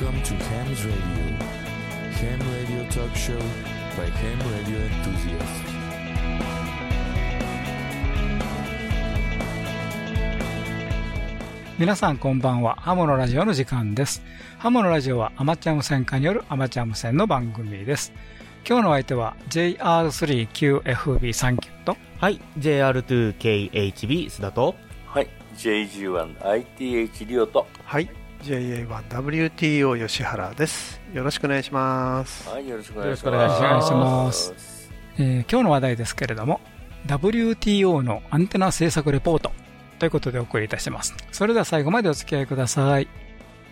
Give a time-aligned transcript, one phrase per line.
[0.00, 1.36] Welcome to Ham's Radio.
[2.20, 3.38] Ham Radio Talk Show
[3.98, 5.60] by Ham Radio Enthusiasts.
[11.78, 12.76] 皆さんこんばんは。
[12.76, 14.22] ハモのラジオの時間です。
[14.58, 18.14] ハモのラジオはアマチュア無線化によるアマチュア無線の番組です。
[18.66, 21.94] 今日の相手は JR3QFB3 キュット。
[22.18, 24.74] はい、JR2KHB 須田と、
[25.04, 25.28] はい、
[25.58, 28.08] JG1ITH リオと、はい、
[28.42, 31.00] JA1WTO 吉原です。
[31.12, 32.48] よろしくお願いします。
[32.48, 33.18] はい、よろしくお願いします。
[33.18, 36.60] しくお願いしますえー今日の話題ですけれども、
[37.06, 39.52] WTO のアンテナ政策レポート
[39.98, 41.14] ということでお送りいたします。
[41.32, 43.08] それでは最後までお付き合いください。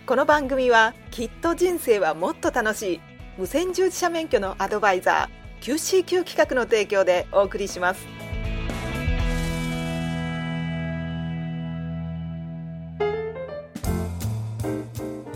[0.05, 3.01] この番組はきっと人生はもっと楽しい
[3.37, 8.28] 無線従事者免許のアドバイザー QCQ 企画の提供でお送りします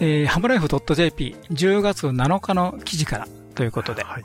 [0.04, 4.24] えー、ハムライフ .jp 10月7日の記事からということで、はい。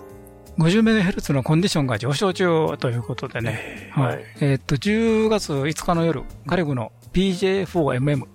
[0.59, 4.07] 50MHz のコンディションが上昇中ということでね、はい。
[4.07, 4.25] はい。
[4.41, 8.27] えーっと、10月5日の夜、カリブの PJ4MM、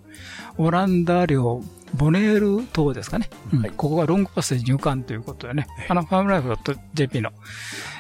[0.58, 1.62] オランダ領
[1.94, 3.60] ボネール島ですかね、うん。
[3.60, 3.72] はい。
[3.72, 6.56] ここがロングパスで入管ということでね、あの、ファームライフ
[6.94, 7.32] .jp の、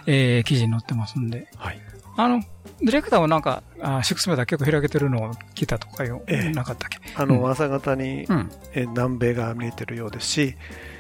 [0.08, 1.82] えー記事に載ってますんで、はい。
[2.16, 2.42] あの、
[2.82, 7.00] ディレクターはなんか、あシックスメーター結構開けてるのを聞いたとかよ、ええなかったっけ？
[7.16, 8.52] あの、うん朝方に、うん。
[8.74, 10.56] え南米が見えてるようですし、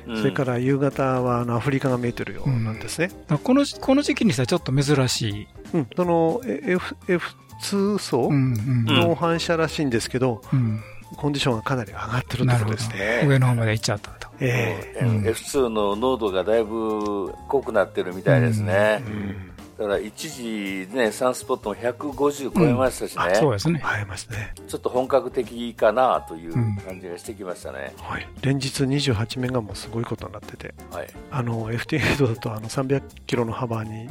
[0.08, 3.09] うんそれから夕方はあのアフリカが見えてるようなんですね。
[3.44, 5.47] この、この時期にしてはちょっと珍しい。
[5.73, 5.88] うん。
[5.95, 8.30] その、え F、F2 層。
[8.31, 10.81] の反射らしいんですけど、うん。
[11.16, 12.97] コンディションがかなり上がってるってことですね。
[13.22, 14.28] ね上の方まで行っちゃったと。
[14.39, 19.03] えうんうん F2 の濃度がだいぶ濃くなってるみたいですねえ。
[19.06, 19.53] うん。
[19.78, 23.82] だから一時ね、サンスポットも150超えましたしね、そうですね。
[23.98, 24.54] 映えますね。
[24.68, 27.94] ちょっと本格的かなといううん感じがしてきましたね。
[27.98, 28.28] はい。
[28.42, 31.08] 連日28メガもすごいことになってて、はい。
[31.32, 34.09] あの、FT8 だとあの300キロの幅に、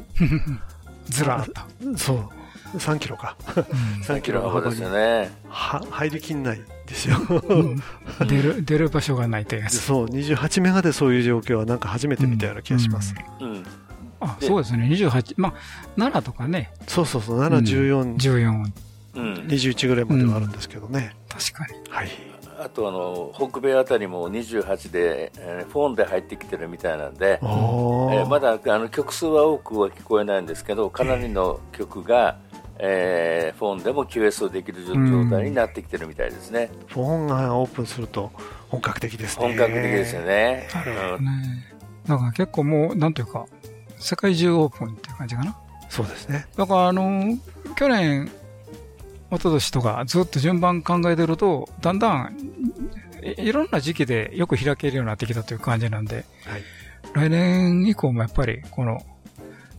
[1.06, 1.98] ずらーっと。
[1.98, 3.36] そう、3キロか。
[3.56, 3.62] うん
[4.02, 5.30] 3キキロの幅によね。
[5.48, 7.16] は入りきんないんですよ。
[8.26, 9.78] 出る、出る場所がないというやつ。
[9.78, 13.14] そう、28メガでそういう状況はなんか初めて見たような気がします。
[13.40, 13.64] うん。
[14.24, 14.86] あ、でそうですね。
[14.90, 18.72] 28、まあ、7とかね、そうそうそう、7、14、14、
[19.14, 19.34] うん。
[19.48, 21.14] 21ぐらいまではあるんですけどね。
[21.28, 21.74] 確かに。
[21.88, 22.08] はい。
[22.58, 32.38] あとあの、北米あたりも28で、えーフォンで入ってきてるみたいなんで、えーまだあの曲数は多くは聞こえないんですけど、かなりの曲が、
[32.78, 34.94] えーフォンでも QSO できる状
[35.30, 36.70] 態になってきてるみたいですね。
[36.88, 38.30] フォンがオープンすると
[38.68, 39.46] 本格的ですね。
[39.46, 40.68] 本格的ですよね。
[41.18, 41.66] うんね
[42.06, 43.46] だから結構もう、なんていうか、
[44.02, 45.56] 世界中オープンっていう感じかな。
[45.88, 46.46] そうですね。
[46.56, 47.38] だからあの、
[47.76, 48.26] 去年、
[49.30, 52.36] 一昨年とかずっと順番考えてると、だんだん、
[53.22, 56.24] いいろんな時期でよく開けるようになってきたという感じなんで、はい。
[57.14, 59.00] 来年以降もやっぱり、この、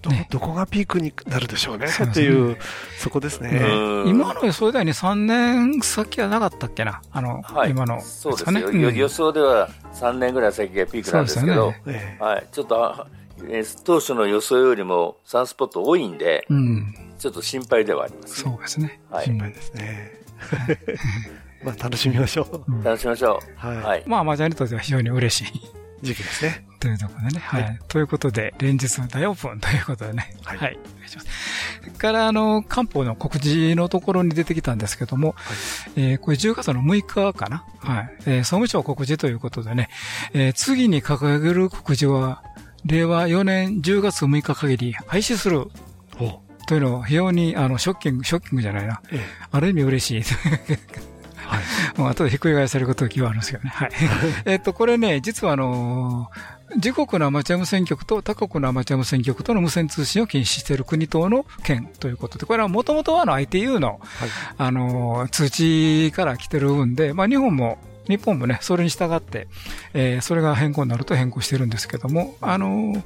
[0.03, 0.27] ど、ね。
[0.29, 1.87] どこがピークになるでしょうね。
[1.87, 2.57] っていう、
[2.99, 3.49] そこですね。
[3.49, 4.09] うん。
[4.09, 8.61] 今の予想ではね、3年先はなかったっけな、あの、はい、今の、そうですよ、ね？
[8.61, 8.95] うん。
[8.95, 13.07] 予想では3年ぐらい先がピークなんですけど、そうですええはい、ちょっと、
[13.83, 19.01] 当初の予想よりもサンスポット多いんで、うん、ちょっと心配ではあります、そうですね。
[19.09, 20.11] はい心配ですね。
[21.63, 22.71] まあ、楽しみましょう。
[22.71, 23.67] うん楽しみましょう。
[23.67, 24.03] はいはい。
[24.05, 25.61] まあ、アマチュアにとっては非常に嬉しい
[26.01, 26.65] 時期ですね。
[26.79, 27.39] というところでね。
[27.39, 27.79] はい。
[27.87, 30.35] ということで、連日大オープンということでね。
[30.43, 30.57] は。
[30.57, 31.27] はいいお願いします。
[31.79, 35.35] それから、あの、漢方の告示のところに出てきたんですけども、
[35.95, 37.65] えーこれ10月の6日かな。
[37.79, 38.15] はい。
[38.25, 39.89] えー総務省告示ということでね、
[40.33, 42.43] えー次に掲げる告示は、
[42.85, 45.67] 令和4年10月6日限り廃止する
[46.19, 49.01] おというのは非常にあのショッキング、ショッキングじゃないな。
[49.11, 49.19] ええ
[49.51, 50.33] ある意味嬉しい。
[51.45, 51.61] はい。
[51.99, 53.69] もう後でひっくり返されることがあるんですけどね。
[53.69, 53.91] はい。
[54.45, 64.29] えっと、これね、実はあのー自国のアマチュア無線局と他国のアマチュア無線局との無線通信を禁止している国等の件ということで、これはもともとはあの ITU の、はい。
[64.57, 67.77] あのー通知から来てるんで、まあ日本も、
[68.07, 69.47] 日本もね、それに従って、
[69.93, 73.03] えーそれが変更になると変更してるんですけども、あのー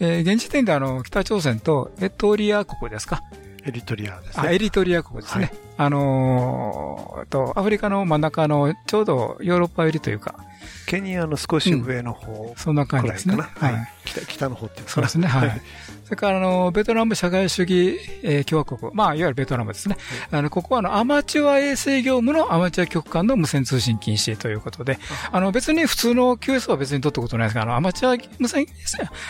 [0.00, 3.22] えー現時点であの、北朝鮮とエトリア国ですか？
[3.64, 4.54] エリトリアですあ、ね。
[4.54, 5.44] エリトリア国ですね。
[5.44, 10.34] はいあのーと、アフリカの真ん中のちょうどヨーロッパ寄りというか、
[10.86, 13.36] ケニアの少し上の方そんな感くじですね。
[13.36, 13.76] ははいい。。
[14.04, 15.26] 北北の方っていうそうですね。
[15.26, 15.62] はい。
[16.04, 18.90] それから、あの、ベトナム社会主義、えー共和国。
[18.92, 19.96] まあ、いわゆるベトナムですね。
[20.32, 24.98] あの、ここは、あの、アマチュア衛星業務のアマチュア局間の無線通信禁止ということで、
[25.30, 28.66] あの、別に普通の QS は別に取ったことないですが、あの、アマチュア無線、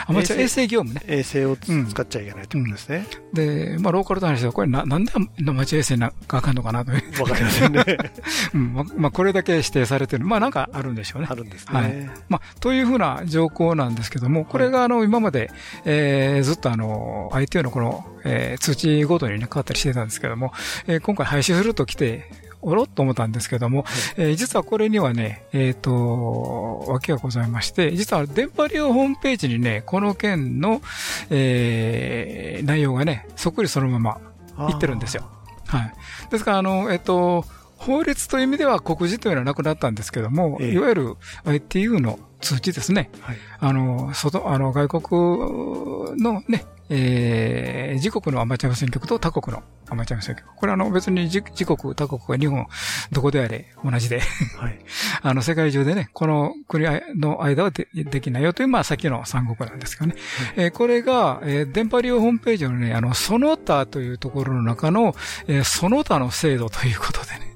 [0.06, 1.02] アマチュア衛星業務ね。
[1.06, 3.06] 衛星をつ使っちゃいけないということですね。
[3.34, 6.92] で、まあ、ローカルと話では、これな、なんでアマチュア衛星なんかあかんのかなと。
[6.92, 7.84] わかりませんね。
[8.54, 8.72] うん。
[8.72, 10.24] ままあ、これだけ指定されてる。
[10.24, 11.34] まあ、なんかあるんでしょうねあ。
[11.34, 12.10] るんですはいね。
[12.28, 15.50] まあ、というふうな条項なんですけども、これがあの、今まで、
[15.84, 20.52] えーずっとあの、ITO のこの、えー通知ごとにね、変わったりしてたんですけども、
[20.86, 22.30] えー今回廃止するときて、
[22.62, 23.84] おろっと思ったんですけども、
[24.16, 30.80] えー実はこれにはね、えっ、と、わけがございまして、実は電波利用ホームページにね、この件の、
[31.28, 34.20] えー内容がね、そっくりそのまま
[34.68, 35.24] 言ってるんですよ。
[35.70, 35.92] はい。
[36.30, 37.44] ですから、あの、えっ、と、
[37.76, 43.10] 法律という意味では告示というのはなくなったんですけども、ええいわゆる ITU の通知ですね。
[43.22, 43.36] はい。
[43.58, 50.54] あの、外、あの、外国のね、えー、自国のアマチュア無線局と他国のアマチュア無線局。
[50.56, 52.66] これはあの別に自自国、他国が日本、
[53.12, 54.20] どこであれ同じで、
[54.58, 54.78] はい。
[55.22, 56.84] あの世界中でね、この国
[57.16, 60.16] の間はでできないよという、まあさっきの三国なんですけどね。
[60.56, 65.14] えーこれが、えー電波利用ホームページのね、あの、その他というところの中の、
[65.46, 67.50] えーその他の制度ということでね。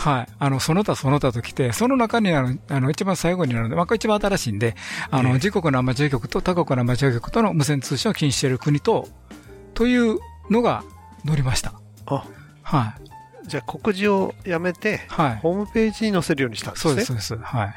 [0.00, 0.26] はい。
[0.38, 4.74] あの、その他その他と来て、その中にあの、あの、一番最後になるので、まあ、これ一番新しいんで、
[5.10, 9.08] あの、自国のアマチュア局と他国のアマチュア局との無線通信を禁止している国と、
[9.74, 10.18] という
[10.48, 10.84] のが
[11.26, 11.74] 載りました。
[12.06, 12.24] あ、
[12.62, 13.09] はい。
[13.46, 15.36] じゃあ告示をやめて、はい。
[15.36, 16.90] ホームページに載せるようにしたんですね。
[16.90, 17.50] そうです、そうです。
[17.50, 17.74] はい。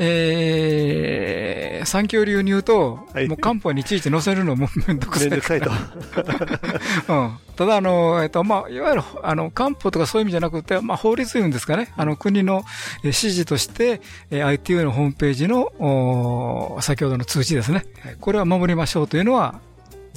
[0.00, 5.70] えー、産教流に言うと、はいもう漢方にいちいち載せるのもめんどくさいめんどくさいと。
[7.12, 7.38] うん。
[7.56, 11.92] ただ、あの、えっと、まあ、いわゆる、あの、漢方とかそういう意味じゃなくて、まあ、法律言うんですかね。
[11.96, 12.62] あの、国の
[12.98, 14.00] えー指示として、
[14.30, 17.84] えー ITU のホームページの、おー先ほどの通知ですね。
[18.20, 19.60] これは守りましょうというのは、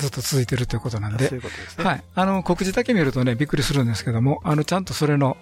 [0.02, 1.40] ずっと続いているということなんでそうい。
[1.40, 1.84] うことですね。
[1.86, 2.04] はい。
[2.16, 5.38] あの、告示だけ見るとね、びっくりするんですけども、あの、ちゃんとそれの、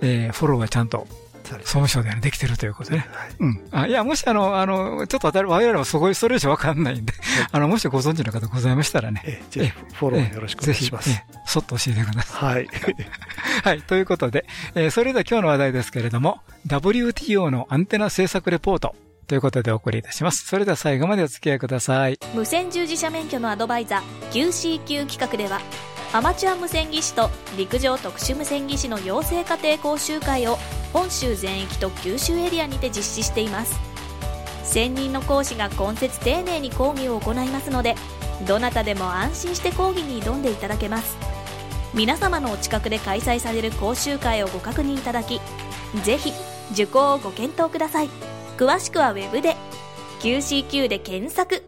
[0.00, 1.06] えーフォローがちゃんと、
[1.46, 3.06] 総務省ではできてるということでね。
[3.12, 3.68] はいうん。
[3.70, 7.12] あいや、もしあの、あの、ちょっと我々我々はそこ、それ以上わかんないんで、
[7.52, 9.22] あの、もしご存知の方ございましたらね。
[9.24, 11.10] ええぜひフォローよろしくお願いします。
[11.46, 12.54] そっと教えてください。
[12.54, 12.68] はい。
[13.62, 13.82] はい。
[13.82, 14.44] ということで、
[14.74, 20.46] えーそれでは今日の話題ですけれども、WTO のアンテナ政策レポートということでお送りいたします。
[20.46, 22.18] それでは最後までお付き合いください。
[22.34, 25.60] 無線従事者免許のアドバイザー QCQ 企画では
[26.12, 30.56] アマチュア無線技師と陸上特殊無線技師の養成家庭講習会を
[30.92, 33.78] 本州全域と九州エリアにて実施しています
[34.62, 37.96] 専任の講師が今節丁寧に講義を行いますので
[38.46, 41.16] どなたでも安心して講義に挑んでいただけます
[41.92, 45.40] 皆様のお近くで開催される講習会をご確認いただき
[46.02, 46.32] ぜひ
[46.72, 49.54] 受講をご検討ください詳しくはウェブで
[50.20, 51.62] QCQ で検索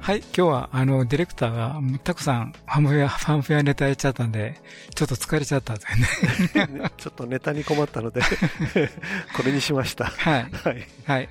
[0.00, 0.18] はい。
[0.18, 4.60] 今日は、あの、ディレクターが、たくさん、ファンフェア、ファンフェアネタやっちゃったんで、
[4.94, 6.90] ちょっと疲れちゃったというね。
[6.98, 8.20] ちょっとネタに困ったので、
[9.36, 10.06] これにしました。
[10.06, 10.50] はい。
[10.50, 10.88] はい。
[11.06, 11.28] はい。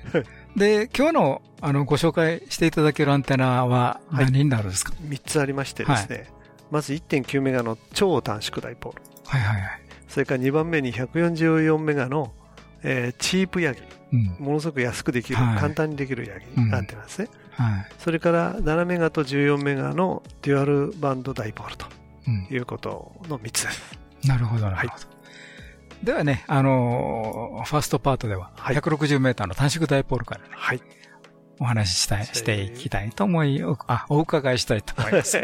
[0.56, 6.30] で、今日の、あの、ご紹介していただけるアンテナは何になるんですか、3つありましてですね、
[6.70, 9.02] まず1.9メガの超短縮ダイポール。
[9.26, 9.80] はい、はいはい
[10.10, 12.32] それから2番目に144メガの、
[12.82, 13.80] えーチープヤギ。
[14.12, 14.24] うん。
[14.38, 17.28] ものすごく安くできる、はい簡単にできるヤギ、うんアンテナですね。
[17.52, 17.86] はい。
[17.98, 21.86] それから7メガと14メガのデュアルバンドダイポールと
[22.26, 22.46] うん。
[22.50, 23.98] いうことの3つです。
[24.26, 25.04] なるほど、なるほど。
[26.02, 30.80] ではね、あのーファーストパートでは、はい160メーターの短縮ダイポールからね、はい。
[31.58, 35.36] お話ししたい、していきたいと思い、おあ、お伺いしたいと思います。
[35.36, 35.42] よ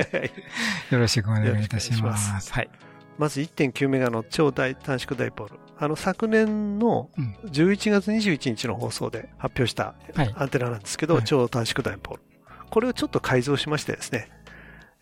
[0.99, 2.15] ろしくお願いいたしよろしくお願い。
[2.33, 2.71] ますはい。
[3.19, 5.59] まず1.9メガの超大短縮ダイポール。
[5.79, 10.35] あの、昨年のうん11月21日の放送で発表したはい。
[10.37, 12.23] アンテナなんですけど、はい超短縮ダイポール。
[12.71, 14.31] これをちょっと改造しましてですね、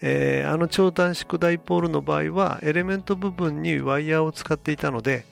[0.01, 5.25] えーあの超短縮ダイポールの場合は、エレメント部分にワイヤーを使っていたので、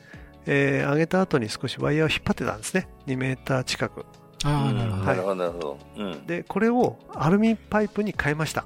[0.46, 2.88] えー上げた後に少しワイヤーを引っ張ってたんですね。
[3.06, 4.04] 2メーター近く。
[4.44, 5.04] ああ、うんなるほど。
[5.04, 5.78] なるほど、なるほど。
[5.98, 6.26] うん。
[6.26, 8.64] で、これをアルミパイプに変えました。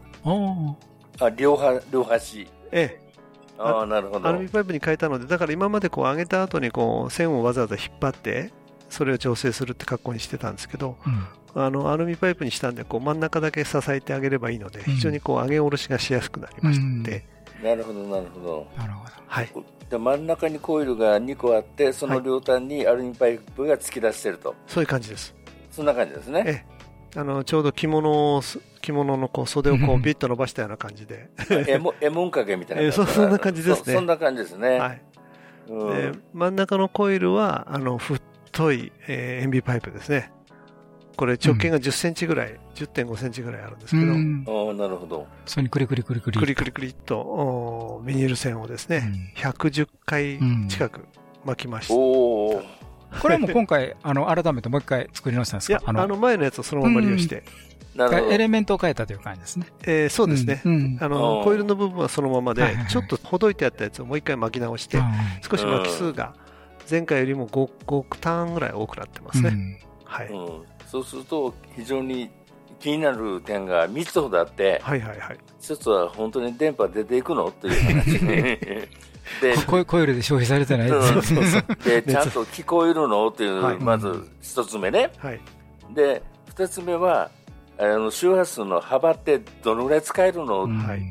[1.20, 2.46] あ、両端、両端。
[2.73, 2.99] え
[3.58, 4.28] ああ、なるほえ、ど。
[4.28, 8.52] アルミパイプに変えたので、だから今までこう上げた後にこう線をわざわざ引っ張って、
[8.88, 11.26] それを調整するって格好にしてたんですけど、うん。
[11.58, 17.25] あのアルミパイプにしたんでこう真ん中だけ支えてあげればいいので、非常にこう上げ下ろしがしやすくなりまして、
[17.62, 18.66] なるほど、なるほど。
[18.76, 19.12] なるほど。
[19.26, 19.48] はい、
[19.88, 24.54] で真ん中にコイルが2個あって、その両端にアルミパイプが突き出してると。
[24.66, 25.34] そういう感じです。
[25.70, 26.66] そんな感じですね。
[27.14, 31.28] えあのちょうど着物をす着物のこう袖をこううんビッと伸ばしたような感じで、
[31.66, 34.78] エモエモン掛けみたいなえーそそんな感じですねそそんな感じですね。
[34.78, 35.02] はい
[35.68, 40.30] うんで真ん中のコイルはあの太い、えー塩ビパイプですね。
[41.16, 44.44] これ直径が10センチぐらい、10.5センチぐらいあるんですけど、うん。
[44.46, 45.26] おーなるほど。
[45.46, 46.38] それにクリクリクリクリ。
[46.38, 51.06] クリクリクリっとおービニール線をですね、110回近く
[51.42, 51.94] 巻きました。
[51.94, 52.62] おお。
[53.20, 57.42] これはもう今回、あの、改めてもう一回作り直したんですいやか、あの前のやつをそのまま利用して。
[58.30, 59.66] エレメントを変えたという感じですね。
[59.87, 60.61] えーそうですね。
[60.66, 60.75] うん。
[60.75, 60.99] うん。
[61.00, 62.92] あうのんコイルの部分はそのままではいはいはい。
[62.92, 64.99] ちょっとほどいてあったやつをもう一回巻き直して
[65.49, 66.35] 少し巻き数が
[66.90, 69.78] 前回よりも 5, 5ターンぐらい多くなってますね、うん。
[70.04, 72.30] はい、うん、そうすると、非常に
[72.80, 75.38] 気になる点が3つほどあって、はいはいはい。
[75.61, 77.49] 一つは本当に電波出ていくの？
[77.49, 78.18] っていう話。
[79.40, 80.88] でこコイコイルで消費されてない。
[80.88, 81.21] うん
[81.85, 83.28] でちゃんと聞こえるの？
[83.28, 83.78] っていう、はい。
[83.78, 85.11] まず一つ目ね。
[85.18, 85.40] はい。
[85.95, 87.30] で、二つ目は、
[87.78, 90.78] あの周波数の幅ってどのぐらい使えるの、うん。
[90.78, 90.99] はい。
[91.00, 91.02] っ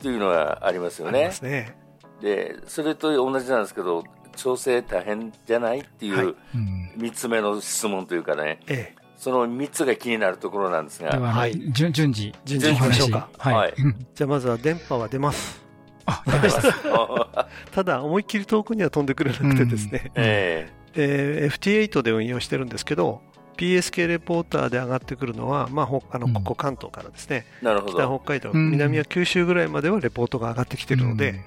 [0.00, 1.18] ていうのがありますよね。
[1.18, 1.32] ありま。
[1.34, 1.76] すね。
[2.20, 4.02] で、それと同じなんですけど、
[4.34, 5.78] 調整大変じゃない？
[5.80, 6.26] っていはい。
[6.26, 6.90] ううん。
[6.96, 13.28] 三つ目の質問というかね、ええその三つが気になるところなんですが、では、いい、順順次、順次行きましょうか。
[13.38, 13.74] はい。
[14.14, 15.64] じゃあまずは電波は出ます。
[16.04, 17.48] あ、出ました。
[17.72, 21.48] ただ思いっきり遠くには飛んでくれなくてですね、 ええ。
[21.48, 23.20] ー FT8 で運用してるんですけど
[23.58, 26.32] PSK レポーターで上がってくるのは、まあ、ほあのうん。
[26.34, 28.18] ここ関東からですね、えなるほ北ど。
[28.18, 28.70] 北海道、うん。
[28.70, 31.42] 南は九州ぐらいまではレポートが上がってきてるので、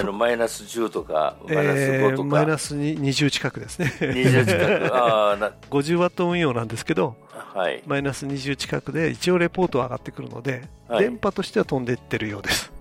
[0.00, 3.92] あのマイナス10とか、マイナス5とか、えーマイナスに20近くですね。
[4.00, 7.16] 20近く、あーな50ワット運用なんですけど
[7.54, 11.04] はい、マイナス20近くで一応レポートは上がってくるので、はい。
[11.04, 12.72] 電波としては飛んでいってるようです。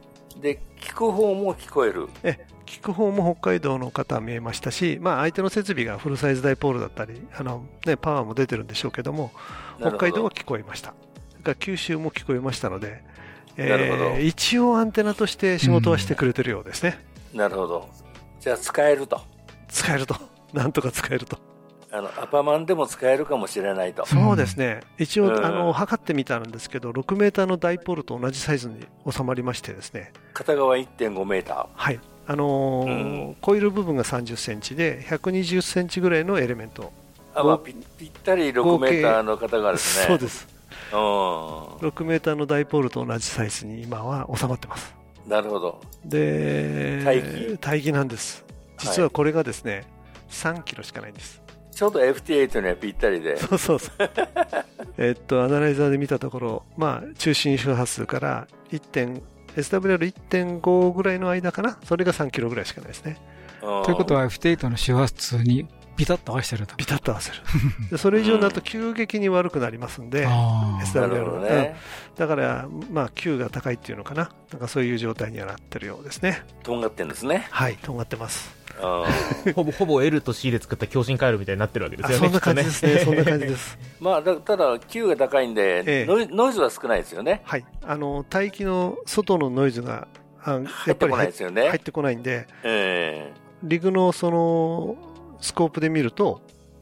[0.42, 9.32] で聞く方も聞こえる、え聞く方も北海道の方は見えましたし、まあ、相手の設備がフルサイズダイポールだったりあの、ね、パワーも出てるんでしょうけども
[9.80, 10.94] 北海道は聞こえました。
[11.60, 13.04] 九州も聞こえましたので、
[13.58, 17.00] え一応アンテナとして仕事はしてくれてるようですね、
[17.34, 17.90] なるほど、
[18.40, 19.22] じゃあ使えると、
[19.68, 20.16] 使えると。
[20.54, 21.38] なんとか使えると。
[21.94, 24.80] あのアパマンでも使えるかもしれないと、そうですね。
[24.98, 25.46] 一応、うん。
[25.46, 30.14] あの測ってみたんですけど6メーターのダイポールと同じサイズに収まりましてですね。
[30.34, 32.00] 片側1.5メータはい。
[32.28, 33.36] あのーうん。
[33.42, 36.94] コイル部分が30センチで120センチぐらいのエレメント。
[37.36, 40.48] ー、あまあ、ぴぴったり6メーターの片側ですね、そうです。
[40.50, 40.61] う
[40.92, 44.96] 6メーターのダイポールと同じサイズに今は収まってます。
[45.26, 48.46] ん、なるほど、で大気大気なんです。
[48.78, 49.86] 実はこれがですね、
[50.30, 51.42] 3キロしかないんです。
[51.72, 54.10] ちょうど FT8 にはぴったりで、そうそうそう。
[54.98, 59.22] えっとアナライザーで見たところまあ中心周波数から1
[59.56, 61.78] SWR1.5 ぐらいの間かな？
[61.84, 63.18] それが3キロぐらいしかないですね。
[63.62, 63.84] うん。
[63.84, 65.68] ということは F8 の周波数に
[66.02, 66.76] ビタッと合わせてると。
[66.78, 67.38] ピタッと合わせる。
[67.92, 70.86] でそれ以上になると急激に悪くなりますんで、 あー。
[70.86, 71.76] SWR なるほどね、
[72.18, 74.32] だからまあ Q が高いっていうのかな。
[74.52, 76.42] なんかそういう状態にはなってるようですね。
[76.64, 78.52] とんがってんですね、はいとんがってます。
[78.82, 82.28] うん ほぼ、ほぼ L と C で作った強心回路みたいになってるわけですよね。
[82.28, 82.98] あそんな感じですね。
[83.06, 83.78] そんな感じです。
[84.00, 86.28] まあ、だただ、Q が高いんで、ええ。
[86.32, 87.66] ノイズは少ないですよね、はい。
[87.86, 90.08] あの大気の外のノイズが
[90.44, 91.70] あや入ってこないですよね。
[91.70, 93.32] 入ってこないんでえ。
[93.64, 95.11] リグのその
[95.42, 96.42] スコープで見ると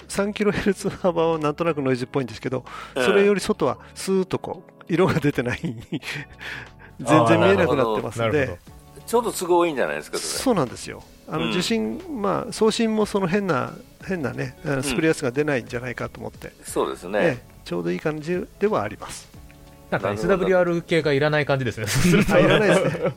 [0.09, 5.59] 3kHz 幅はなんとなくノイズっぽいんですけど、えそれより外はスーッとこう色が出てない。
[6.99, 8.59] 全然見えなくなってますんで。
[9.05, 11.01] ちょうど都合いいんじゃないですか、そそうなんですよ。
[11.27, 11.51] あのうん。
[11.51, 13.73] 受信、まあ送信もその変な
[14.05, 19.28] 変なねスプレー圧が出ないんじゃないかと思って、れ、そうですえね、えちょうどいい感じではあります
[19.91, 21.87] なんか SWR 系がいらない感じですね。
[22.41, 23.13] いらないですね。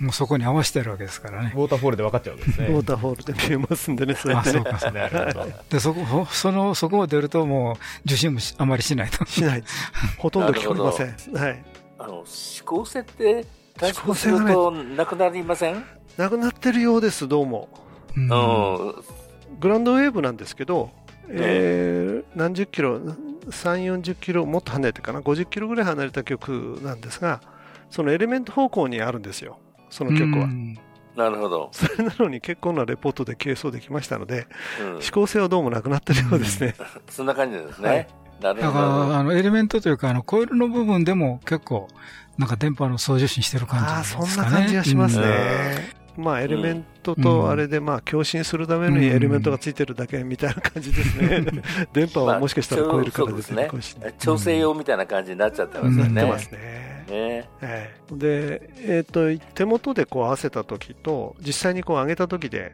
[0.00, 1.52] もうそこに合わせてるわけですからね。
[1.54, 2.66] ウォーターフォールで分かっちゃうわけですね。
[2.66, 5.46] ウォーターホールで見えますんでねそうやあ、そうか、そうか。
[5.70, 9.24] で、そこ、その、そこを出るともう受信もしあまりしないと。
[9.24, 9.62] しない。
[9.62, 9.74] で す
[10.18, 11.36] ほとんど聞こえません。
[11.36, 11.64] はい。
[11.98, 13.46] あの指向性って
[13.78, 15.84] 短縮する指向となくなりません、
[16.16, 17.68] なくなってるようですどうも。
[18.16, 20.90] グランドウェーブなんですけど、
[21.28, 22.24] えー。
[22.34, 23.00] 何十キロ、
[23.50, 27.40] 3、40キロ、もっと離れてかな、50キロぐらい離れた曲なんですが、
[27.90, 29.58] そのエレメント方向にあるんですよ、
[29.90, 30.44] その曲は。
[30.46, 30.78] うん。
[31.16, 34.48] なるほど、それなのに結構なレポートで計装できましたので、
[34.80, 34.86] うん。
[34.96, 36.74] 指向性はどうもなくなってるようですね。
[37.08, 38.08] そんな感じですね、はい。
[38.40, 41.88] だから、ほあの、エレメントというか、あの、コイルの部分でも結構、
[42.36, 44.28] なんか電波の送受信してる感じですかね。
[44.28, 45.22] そんな感じがしますうん。
[45.22, 46.03] ね。
[46.16, 51.44] まあ、エレメントうんとあれで、まあ、共振するためにエレメントがついてるだけみたいな感じですね。
[51.92, 54.10] 電波はもしかしたら超えるから出てるかもしれない。
[54.12, 56.10] ど、 調整用みたいな感じになっちゃってますよね。
[56.12, 56.94] なってますね。
[57.06, 62.72] で、えー、と手元でこう合わせた時と実際にこう上げた時で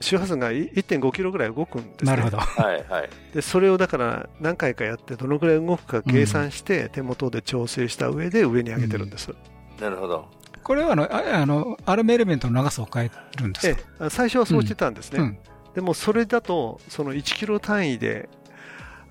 [0.00, 2.36] 周波数がい1.5キロぐらい動くんです、ね、なるほど。
[2.38, 3.10] はいはい。
[3.32, 9.34] でそれをだから何回かやってどのくらい動くか計算して手元で調整した上で上に上げてるんです、
[9.80, 10.28] なるほど。
[10.64, 13.80] これはあの、ああの、アルミエレメントの長さを変えるんですえか？
[14.06, 15.38] え最初はそうしてたんですね、うん。
[15.74, 18.28] でもそれだとその1キロ単位で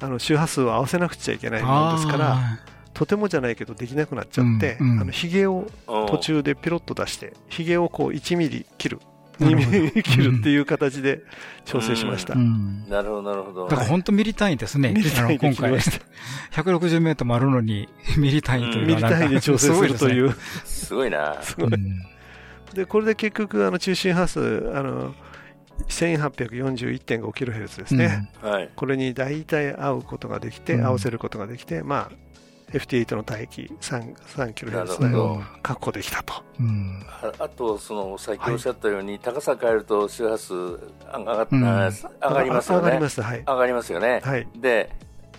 [0.01, 2.60] あの周波数を合わせなくちゃいけないもんですからあ
[2.93, 4.91] とてもじゃないけどできなくなっちゃって、うん。
[4.93, 5.00] うん。
[5.01, 9.00] あのヒゲをうん途中でピロッと出してヒゲをこう1ミリ切る
[9.39, 11.23] 2ミリ切るっていう形で
[11.65, 12.33] 調整しました。
[12.33, 12.87] うん。
[12.87, 13.67] なるほど、なるほど。
[13.67, 14.91] だから本当ミリ単位ですね。
[14.91, 16.05] ミリ単位今回切りました。
[16.63, 20.19] 160メートルもあるのに、ミリ単位というミリ単位で調整するとい。
[20.21, 20.35] ごう。
[20.65, 21.37] すごいな。
[21.41, 21.71] すごい
[22.73, 25.13] でこれで結局、あの、中心波数、あの、
[25.87, 28.29] 1841.5キロヘルツですうんね。
[28.41, 28.69] はい。
[28.75, 32.32] これに大体合うことができて、うん合わせることができて、まあ、
[32.73, 36.33] FT8 の帯域3、3キロヘルツうん内を確保できたと。
[36.59, 37.05] うん。
[37.21, 40.79] ああと、その、さっきおっしゃったように、高さ変えると周波数上
[41.23, 43.09] がっうんあ上がりますよねあ上がりま。
[43.09, 43.43] す、はい。
[43.45, 44.21] 上がりますよね。
[44.23, 44.47] はい。
[44.55, 44.89] で、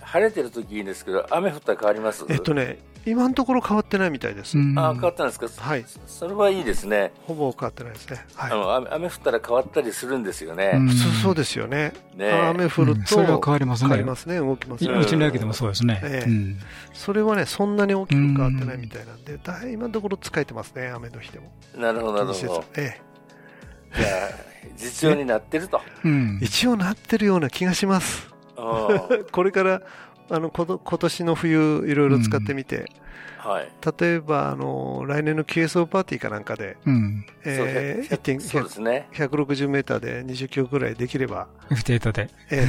[0.00, 2.24] 晴れてる時いいんですけど、雨降ったら変わります？
[2.28, 4.56] えっとね、今のところ変わってないみたいです。
[4.56, 5.84] うんあ変わったんですか、はい。
[6.06, 8.24] それはいいですね、ほぼ変わってないですね。
[8.34, 8.52] はい。
[8.52, 11.92] あの雨雨降ったら変わったりするんですよね、うん普通そうですよね。
[12.16, 14.90] ね雨降ると、うんそれは変わりますね変わりますね、動きますね。
[14.94, 16.00] いうちの駅でもそうですね。
[16.92, 21.52] それはね、そんなに大きく変わってないみたいなんで、だい今のところ使えてますね、雨の日でも。
[21.76, 23.00] なるほど、なるほど、え
[23.94, 24.08] じゃあ、
[24.76, 26.44] 実用になってると、うんえ。
[26.44, 28.28] 一応なってるような気がします。
[28.28, 29.82] うん これから、
[30.30, 32.90] あの、こと今年の冬、いろいろ使ってみて、
[33.38, 37.26] はい、例えば、あの、来年の QSO パーティーかなんかで、うん。
[37.44, 42.30] えーそう1.1そうですね、160メーターで20キロぐらいできれば、F8 で。
[42.50, 42.66] ええ。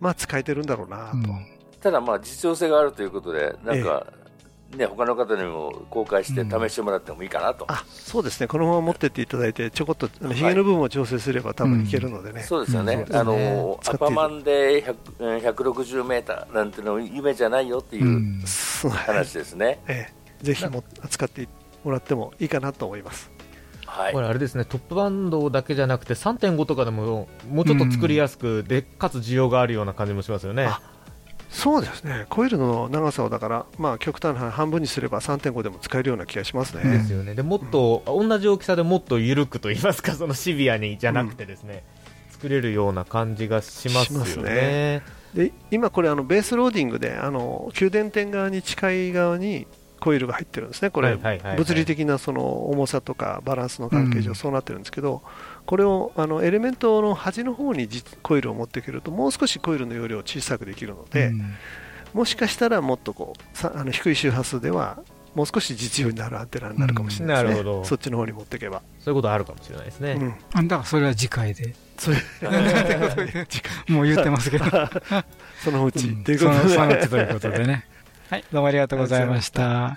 [0.00, 1.14] まあ使えてるんだろうなと。
[1.14, 1.46] うん。
[1.80, 4.06] ただ、まあ、実用性があるということで、なんか、
[4.76, 12.42] ね、他の方にも公開して試してもらってもいいかなと、あそうですね、このまま持ってっていただいて、ちょこっとあのヒゲの部分を調整すれば多分いけるのでね。
[12.42, 13.20] そうですよね、うんそうですね。
[13.20, 18.40] あの使っているアパマンで100うん160メーターなんての夢じゃないよっていう
[18.88, 19.80] 話ですね。
[19.88, 20.08] え
[20.40, 21.48] え、ぜひも使って
[21.84, 23.30] もらってもいいかなと思います。
[23.86, 24.12] はい。
[24.12, 24.64] これあれですね。
[24.64, 30.64] トップバンドだけじゃなくて3.5とかでももうちょっと作りやすく、でかつ需要があるような感じもしますよね。
[30.64, 30.80] あ
[31.52, 36.98] そうですね、コイルの長さをだから、まあ、極端な半分にすれば3.5でも使えるような気がしますうんね。
[36.98, 37.34] ですよね。
[37.34, 41.84] でもっと、同じ大きさでもっと緩くと言いますかそのシビアにじゃなくてですね、
[42.30, 45.02] 作れるような感じがしますよしますねね。
[45.34, 49.66] で今、これあのベースローディングであの給電点側に近い側に
[50.02, 51.56] コイルが入ってるんですね、これ、はいはいはいはい。
[51.56, 54.24] 物理的なその重さとかバランスの関係うん。
[54.24, 55.22] 上そうなってるんですけど、
[55.64, 61.54] これをあのエレメントの端の方にじコイルを持ってくるともう少しコイルの容量を小さくできるので、うん。
[62.14, 64.98] もしかしたらもっとこうさあの低い周波数では
[65.34, 67.66] もう少し実用になるアンテナになるかもしれないですね、うん。
[67.66, 67.84] なるほど。
[67.84, 68.82] そっちの方に持っていけば。
[68.98, 70.34] そういうことあるかもしれないですね、うん。
[70.52, 71.74] あだからそれは次回で。
[73.88, 74.64] もう言ってますけど。
[75.62, 76.24] そのうち、うん。
[76.24, 76.58] ということで。
[76.58, 77.86] そのそのうちということでね。
[78.32, 79.62] はい、どうもありがとうございました。
[79.62, 79.94] は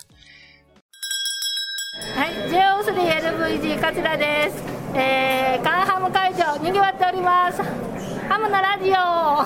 [2.28, 4.62] い、JO3LVG 桂です。
[4.94, 7.62] えー、カンハム会場賑わっております。
[8.28, 9.46] ハムのラジオ。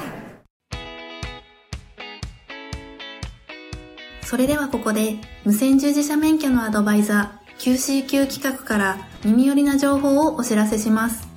[4.26, 11.28] それではここで無線従事者免許のアドバイザー QCQ 企画から耳寄りな情報をお知らせします。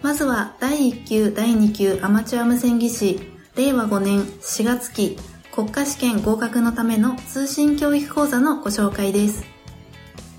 [0.00, 3.20] まずは第1級第2級アマチュア無線技師
[3.54, 5.18] 令和5年4月期
[5.54, 9.44] 国家試験合格のための通信教育講座のご紹介です。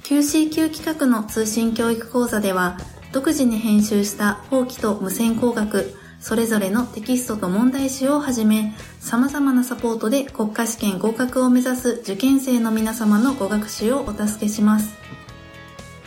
[0.03, 2.77] QCQ 企画の通信教育講座では
[3.13, 14.97] 独自に編集した法規と無線工学それぞれのテキストと問題集をはじめ様々なサポートで国家試験合格を目指す受験生の皆様のご学習をお助けします。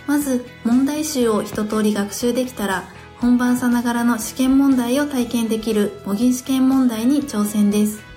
[0.06, 2.84] まず問題集を一通り学習できたら
[3.22, 8.07] 本番さながらの試験問題を体験できる模擬試験問題に挑戦です。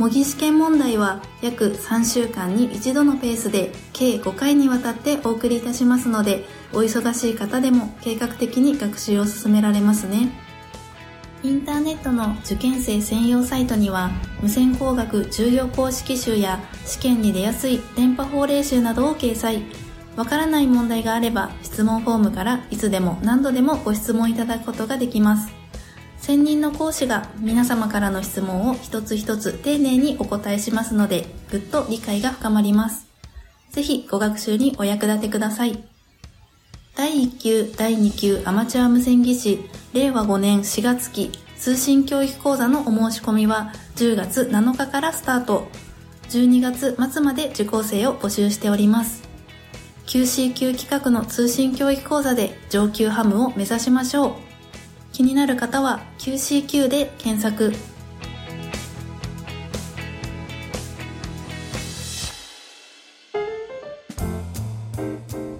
[0.00, 10.30] 模擬試験問題は約3週間に一度のペースで計5回にわたってお送りいたしますのでお忙しい方でも計画的に学習を進められますね。
[11.42, 14.10] インターネットの受験生専用サイトには
[14.40, 19.64] 無線工学重要公式集や試験に出やすい電波法令集などを掲載。
[20.16, 25.59] わからない問題があれば質問フォームからいつでも何度でもご質問いただくことができます。
[26.20, 33.06] 専任の講師が皆様からの質問を一つ一つ丁寧にお答えしますので、ぐっと理解が深まります。
[33.70, 35.82] ぜひご学習にお役立てください。
[36.94, 39.60] 第1級、第2級アマチュア無線技師、
[39.94, 45.68] 令和5年4月期通信教育講座のお申し込みは10月7日からスタート。
[46.28, 49.22] 12月末まで受講生を募集しております。
[50.06, 54.49] QCQ 企画の通信教育講座で上級ハムを目指しましょう。
[55.20, 57.74] 気になる方は QCQ で検索。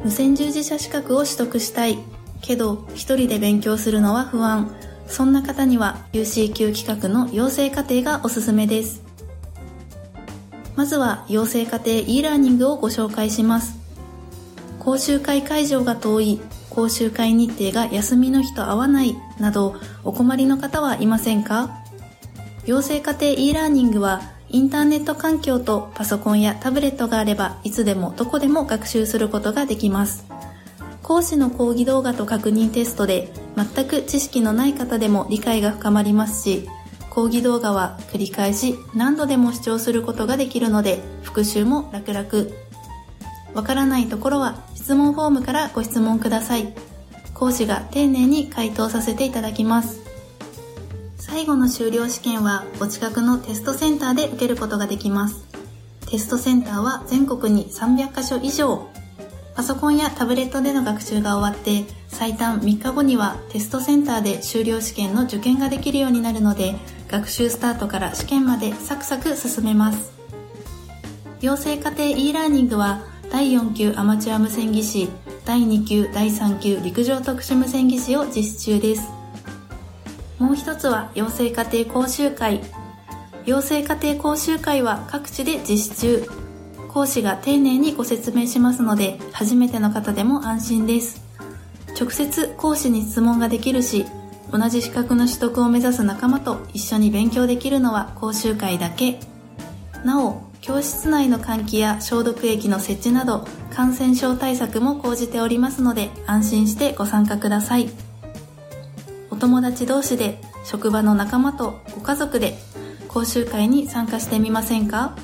[0.03, 1.99] 無線従事者資格を取得したい。
[2.40, 4.75] けど、一人で勉強するのは不安。
[5.07, 9.03] そんな方には QCQ 企画の養成課程がおすすめです。
[10.75, 13.79] まずは養成課程 e ラーニングをご紹介します。
[14.79, 16.40] 講習会会場が遠い、
[16.71, 21.83] 講習会日程が休みの日と合わないなどお困りの方はいませんか？
[22.67, 30.27] 養成家庭 e ラーニングはインターネット環境とパソコンやタブレットがあればいつでもどこでも学習することができます。
[31.03, 36.69] 講師の講義動画と確認テストで全く知識のない方でも理解が深まりますし
[37.09, 42.60] 講義動画は繰り返し何度でも視聴することができるので復習も楽々。
[43.55, 46.73] わからないところは質問フォームからご質問ください。
[47.35, 50.01] 講師が丁寧に回答させていただきます。
[51.17, 55.47] 最後の修了試験はお近くのテストセンターで受けることができます。
[56.11, 58.89] テストセンターは全国に300カ所以上。
[59.55, 66.75] パソコンやタブレットでの学習が終わって最短3日後にはテストセンターで修了試験の受験ができるようになるので
[67.09, 70.13] 学習スタートから試験までサクサク進めます。
[71.41, 75.09] 養成家庭 e ラーニングは第4級アマチュア無線技師
[75.45, 79.09] 第2級第3級陸上特殊無線技師を実施中です。
[80.38, 82.61] もう一つは養成家庭講習会。
[83.47, 86.29] 養成家庭講習会は各地で実施中
[86.88, 91.23] 講師が丁寧にご説明しますので初めての方でも安心です。
[91.99, 94.07] 直接講師に質問ができるし
[94.53, 99.21] 同じ資格の取得を目指す仲間と一緒に勉強できるのは講習会だけ。
[100.05, 107.88] なお教室内の換気や消毒液の設置など感染症対策も講じておりますので安心してご参加ください。
[109.31, 112.59] お友達同士で職場の仲間とご家族で
[113.09, 115.16] 講習会に参加してみませんか？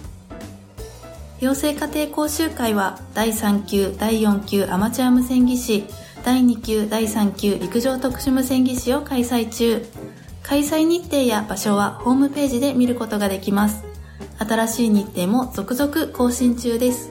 [1.38, 5.84] 養成家庭講習会は第3級第4級アマチュア無線技師
[6.24, 9.84] 第2級第3級陸上特殊無線技師を開催中。
[10.42, 13.85] 開催日程や場所はホームページで見ることができます。
[14.38, 17.10] 新しい日程も続々更新中です。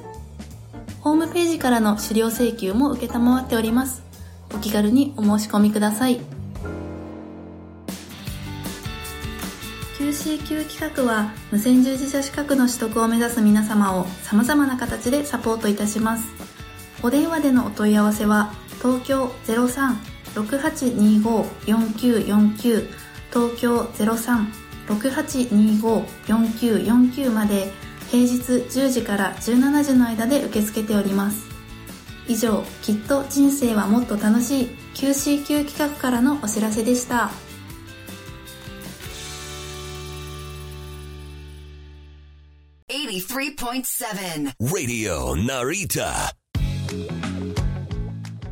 [1.01, 4.03] ホームページからの資料請求も受っております。
[4.53, 6.19] お気軽にお申し込みください。
[9.97, 16.27] QCQ 企画は無線従事者資格の取得を目指す皆様を様々な形でサポートいたします。
[17.01, 19.31] お電話でのお問い合わせは東京
[20.35, 22.87] 03-6825-4949
[23.31, 23.79] 東京
[24.87, 27.71] 03-6825-4949まで
[28.09, 31.45] 平日10時から17時の間で受け付けております。
[32.27, 37.29] 以上きっと人生はもっと楽しい QCQ 企画からのお知らせでした。
[42.87, 46.31] 83.7 Radio Narita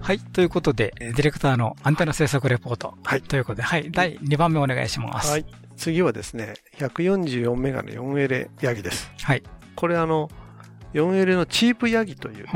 [0.03, 0.19] はい。
[0.19, 2.95] ということで、ディレクターのアンテナ制作レポート。
[3.05, 3.21] はい。
[3.21, 3.89] ということで、はい。
[3.89, 5.31] 第2番目お願いします。
[5.31, 5.45] はい。
[5.77, 9.09] 次はですね、144メガの4エレヤギです。
[9.21, 9.43] はい。
[9.77, 10.29] これあの、
[10.93, 12.47] 4エレのチープヤギという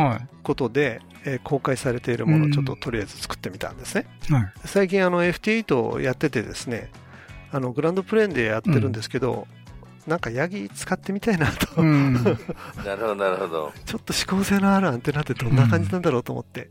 [0.43, 4.07] ことで、はい、えー、公開されているものをちょっととりあえず作ってみたんですね。
[4.29, 6.91] はい、最近あの FT8 をやっててですね、
[7.53, 9.47] あのグランドプレーンでやってるんですけど、
[10.05, 12.35] なんかヤギ使ってみたいなと、うん、なる
[12.97, 16.69] ほどなるほど ちょっと指向性のあるアンテナってどんな感じなんだろうと思って、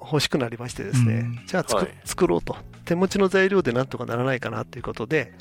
[0.00, 2.56] 欲しくなりましてですね、うん、じゃあ、はい、作ろうと。
[2.84, 5.32] 手持ちの材料でなんとかならないかなということで、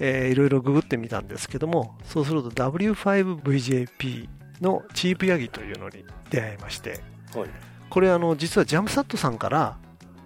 [0.00, 4.28] えー、いろいろググってみたんですけどもそうすると W5VJP
[4.60, 7.00] のチープヤギというのに出会いまして、
[7.34, 7.48] はい、
[7.90, 9.76] これあの実はジャムサットさんから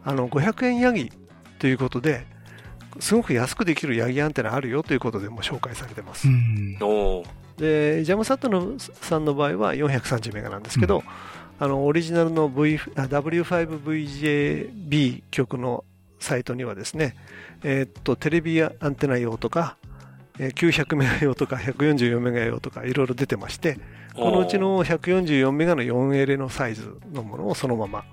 [0.05, 1.13] あの500円ヤギ
[1.59, 2.27] ということで
[3.01, 6.29] すごく安くできるヤギアンテナあるよということでも紹介されてます。
[7.57, 11.03] でジャムサットのさんの場合は430メガなんですけど、うん、
[11.63, 15.85] あのオリジナルの、v、W5VJB 曲の
[16.19, 17.15] サイトにはですね、
[17.63, 19.77] えー、っとテレビアンテナ用とか、
[20.41, 23.79] えー、900メガ用とか144メガ用とかいろいろ出てまして
[24.17, 28.05] このうちの144メガの 4L のサイズのものをそのまま、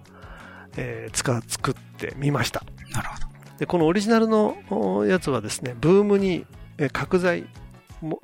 [0.77, 2.61] えー、使作ってみました。
[2.91, 3.25] なるほど。
[3.57, 4.57] でこのオリジナルの
[5.07, 6.45] やつはですねブームに
[6.93, 7.47] 角材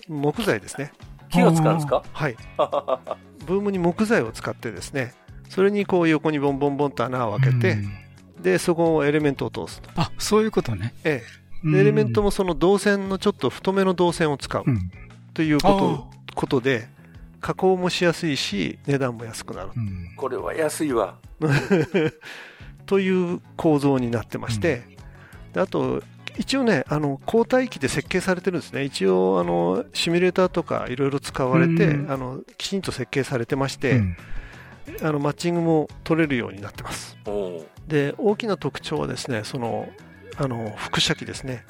[0.07, 0.91] 木材ですね
[1.35, 2.03] 木を使うんですか？
[2.11, 2.35] はい。
[3.45, 5.13] ブームに木材を使ってですね
[5.49, 7.77] それにこう横にボンボンボンと穴を開けて、
[8.41, 9.89] でそこをエレメントを通すと。
[9.95, 10.93] あそういうことね。
[11.03, 11.45] ええ。
[11.67, 14.63] エレメントもその導線のちょっと太めの導線を使う、
[15.33, 16.87] ということことで
[17.41, 19.69] 加工もしやすいし値段も安くなる、
[20.15, 21.15] これは安いわ。
[22.85, 24.83] という構造になってまして、
[25.53, 26.03] であと
[26.37, 34.17] 一応ね、あの交代機で設計されてるんですね、一応あのシミュレーターとかいろいろ使われて、あのきちんと設計されてまして、うん、
[35.01, 37.17] あのマッチングも取れるようになってます。
[37.87, 39.87] で大きな特徴はですね、その
[40.37, 41.65] あの輻射機ですね、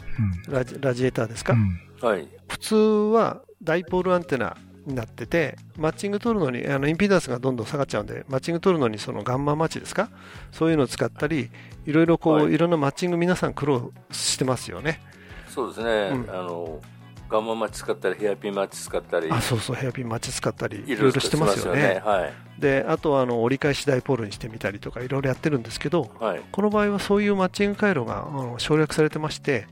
[0.48, 10.10] うん、ラジラジエーターですか、うん、はい、普通はダイポールアンテナになってて、マッチング取るのに、あのインピダンスがどんどん下がっちゃうんで、マッチング取るのにそのガンママッチですか、
[10.52, 11.50] そういうのを使ったり、
[11.86, 12.54] いろいろこう、はい。
[12.54, 15.02] い、ろんなマッチング皆さん苦労してますよね。
[15.50, 16.30] そうですね、うん。
[16.30, 16.82] あの
[17.28, 19.32] ガンママッチ使ったりヘアピンマッチ使ったり。
[19.32, 22.02] あ、そうそう、ヘアピンマッチ使ったり、いいろいろしてますよね。
[22.04, 22.34] はい。
[22.62, 26.42] で、あとはあの折り返しダイポールにしてみたりとか、いろいろやってるんですけど、はい。
[26.52, 29.68] この場合はそういうマッチング回路があの省略されてまして、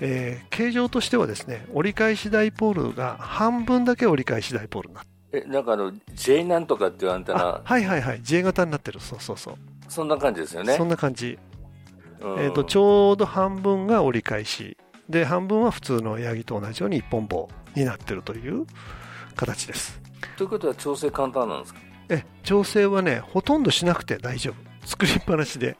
[0.00, 7.40] えー形状としてはですね、折り返しダイポールが半分だけ折り返しダイポールになってえなんかあの J なんとかっていうアンテナ。
[7.40, 9.54] あはいはいはい、J 型になってる、そうそうそう。
[9.88, 10.76] そんな感じですよね。
[10.76, 11.38] そんな感じ。
[12.20, 12.32] うん。
[12.40, 14.76] えー、とちょうど半分が折り返し。
[15.08, 18.66] で半分は普通のヤギと同じように一本棒になってるという
[19.36, 20.00] 形です。
[20.36, 21.80] ということは調整簡単なんですか？
[22.08, 24.54] え調整はねほとんどしなくて大丈夫
[24.86, 25.76] 作りっぱなしで。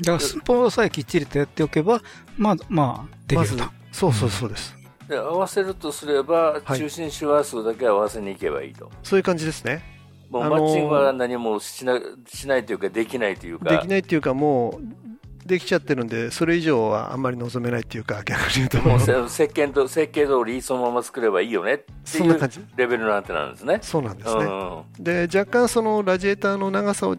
[0.00, 2.00] だから寸法さえきっちりとやっておけば、
[2.36, 3.64] まあ、まあ、できると。
[3.92, 4.74] そうそうそうです、
[5.08, 6.78] で合わせるとすれば、はい。
[6.78, 8.90] 中心周波数だけ合わせに行けばいいと。
[9.02, 9.82] そういう感じですね。
[10.30, 13.70] もうあのーマッチングは何もしなしないというかできないというか。
[13.70, 19.00] できないっていうかもうできちゃってるんでそれ以上はあんまり望めないっていうか逆に言うともう。
[19.00, 22.60] せ設計と設計通りそのまま作ればいいよねっていうそんな感じ。
[22.76, 23.78] レベルのアンテナなんですね。
[23.82, 25.04] そうなんですね、うん。
[25.04, 27.16] で若干そのラジエーターの長さを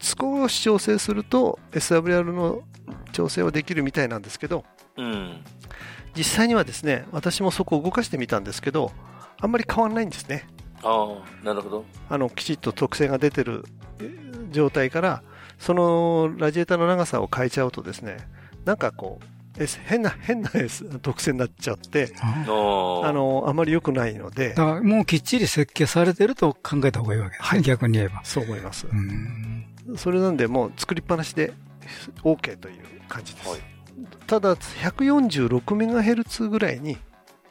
[0.00, 2.62] 少し調整すると SWR の
[3.12, 4.64] 調整はできるみたいなんですけど
[4.96, 5.44] うん。
[6.16, 8.90] 実際にはですね私もそこを動かしてみたんですけど
[9.40, 10.46] あんまり変わらないんですね。
[10.82, 11.84] ああなるほど。
[12.08, 13.64] あのきちっと特性が出てる
[14.00, 15.22] えー状態から
[15.58, 18.16] そのラジエーターの長さを変えちゃうとですね
[18.64, 19.26] なんかこう
[19.86, 20.50] 変な変な
[21.02, 22.44] 特性になっちゃってあ
[23.12, 24.50] のあまり良くないので。
[24.50, 28.22] だからもうきっちり設計されてると考えた方がいいわけですね、逆に言えば。
[28.24, 28.86] そう思います。
[28.86, 31.52] うんそれなんでもう作りっぱなしで
[32.22, 33.62] OK という感じです、
[34.26, 36.98] ただ 146MHz ぐらいに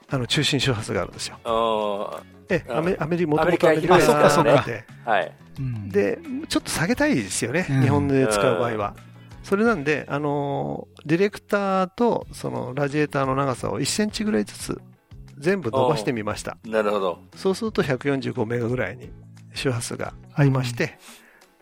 [0.10, 1.38] あの中心周波数があるんですよ。
[1.44, 4.64] あえあアメアメリもアメリカともとアメリカあそっかそっか。
[4.66, 5.32] であはい。
[5.60, 5.90] うん。
[5.90, 7.82] でちょっと下げたいですよね、うん。
[7.82, 8.96] 日本で使う場合は。
[9.44, 14.82] それなんで、あのーディレクターとそのラジエーターの長さを1センチぐらいずつ
[15.38, 16.58] 全部伸ばしてみました。
[16.66, 17.20] なるほど。
[17.36, 19.12] そうすると145メガぐらいに
[19.54, 21.00] 周波数が合いまして、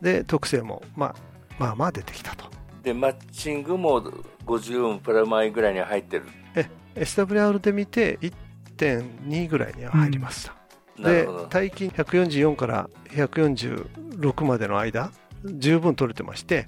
[0.01, 1.15] で、特性も、まあ、
[1.59, 2.45] まあまあ出てきたと。
[2.83, 4.01] でマッチングも
[4.45, 6.25] 50オムプラマイぐらいに入ってる。
[6.55, 10.55] え、SWR で見て1.2ぐらいには入りました。
[10.95, 11.59] でなるほど、。
[11.59, 15.11] 帯筋144から146までの間、
[15.43, 16.67] 十分取れてまして、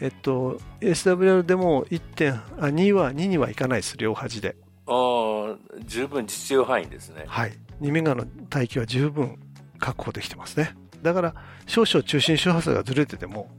[0.00, 4.56] えっと、SWR でも1点、あ、2は、2にはいかないです、両端で。
[4.86, 7.24] ああ十分実用範囲ですね。
[7.26, 7.52] はい。
[7.80, 9.38] 2メガの帯域は十分
[9.78, 10.74] 確保できてますね。
[11.02, 11.34] だから、
[11.66, 13.50] 少々中心周波数がずれてても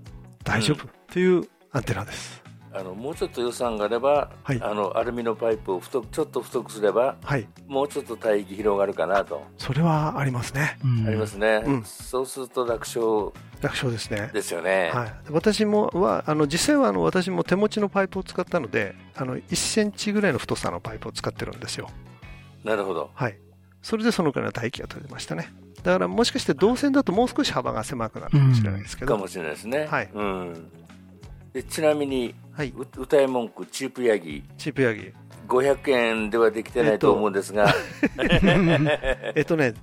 [0.44, 2.42] 大丈夫っていうアンテナです。
[2.74, 7.48] あのもうちょっと予算があれば、はいあのアルミのパイプを太くちょっと太くすればはい。
[7.68, 10.78] もうちょっと帯域広がるかなと、それはありますね。
[10.84, 14.30] うんありますね、うんそうすると楽勝楽勝ですね。
[14.34, 14.90] ですよね。
[14.94, 21.90] はい、私もはあの実際はあの私も手持ちのパイプを使ったのであの1センチぐらいの太さのパイプを使ってるんですよ。
[22.64, 23.12] なるほど。
[23.14, 23.38] はい。
[23.82, 25.52] それでそのくらいの帯域が取れましたね。
[25.84, 29.16] だからもしかして導線だともう少し幅が狭くなるかもしれないですけど。
[29.16, 29.88] かもしれないですね。
[29.90, 30.72] はいうん、
[31.54, 32.74] でちなみに、はい。
[32.76, 35.14] う歌い文句チープヤギチープヤギ。
[35.48, 37.74] 500円ではできてないと思うんですが、
[39.36, 39.74] えっと ね、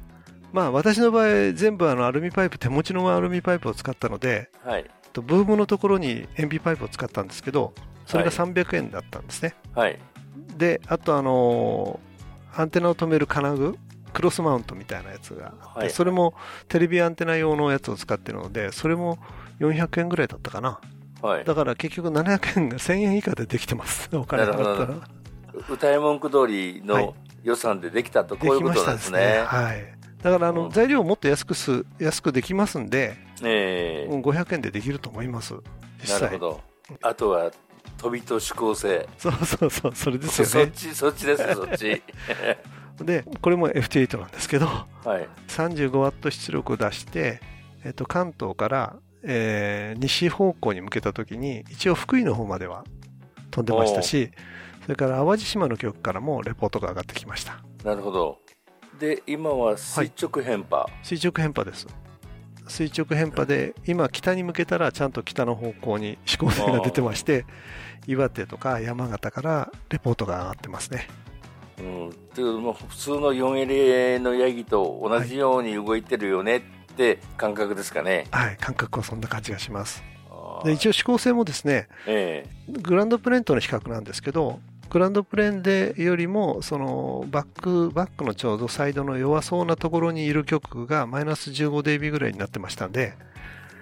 [0.51, 7.75] まあ私の場合全部あのアルミパイプ、手持ちのアルミパイプを使ったので、はいとブームのところに塩ビパイプを使ったんですけど、
[8.07, 9.55] それがはい300円だったんですね。
[9.75, 9.99] はい
[10.57, 12.09] で、あとあのー
[12.61, 13.79] アンテナを止める金具、
[14.13, 16.35] クロスマウントみたいなやつがあって、はいそれも
[16.69, 19.19] テレビアンテナ用のやつを使ってるので、それも
[19.61, 20.81] 400円ぐらいだったかな。
[21.21, 24.09] はいだから結局700円が1000円以下でできてます。
[24.15, 25.09] お金なるほど払ったら。
[25.69, 29.19] 歌い文句通りはいの予算でできたと、こういうことしたですね。
[29.19, 29.47] なんですね。
[29.47, 29.99] はい。
[30.23, 35.55] だからあの、うん材料をもっと安くす、安くできますんで、ええうん500円でできると思います。
[36.01, 36.23] 実際。
[36.23, 36.61] なるほど。
[37.03, 37.51] あとは
[37.99, 39.09] 飛びと指向性。
[39.19, 40.51] そうそうそう、それですよね。
[40.51, 42.03] そっち、そっちです、そっち。
[43.05, 44.85] で、これも FT8 なんですけど、は
[45.19, 45.29] い。
[45.49, 47.41] 35ワット出力を出して、
[47.85, 52.85] えっと、関東から、えー西方向に向けたときに、一応福井の方までは
[53.51, 54.31] 飛んでましたし、
[54.83, 57.63] それから淡路島の局からもレポートが上がってきました。
[57.85, 58.39] なるほど。
[58.99, 60.87] で、今は垂直変波。
[61.03, 61.87] 垂直変波です。
[62.69, 67.45] 垂直変波で、今北に向けたらちゃんと北の方向に指向性が出てまして、
[68.07, 71.07] 岩手とか山形からレポートが上がってますね。
[71.81, 76.61] うん、っていう普通の 4L のヤギと同じように動いてるよねっ
[76.97, 78.27] て感覚ですかね。
[78.31, 80.03] はい、感覚はそんな感じがします。
[80.65, 84.61] で一応指向性もですね、えグランドプレーンとの比較なんですけど、
[84.91, 93.15] グランドプレーンでよりも、そのバック、バックのちょうどサイドの弱そうなところにいる曲がマイナス 15dB ぐらいになってましたんで、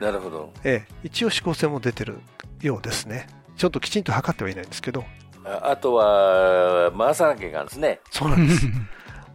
[0.01, 0.53] なるほど。
[0.65, 2.19] ええ、一応指向性も出てる
[2.61, 3.29] ようですね。
[3.57, 5.05] ちょっときちんと測ってはいないんですけど、
[5.47, 8.01] ああとは、回さなきゃいかんですね。
[8.11, 8.67] そうなんです。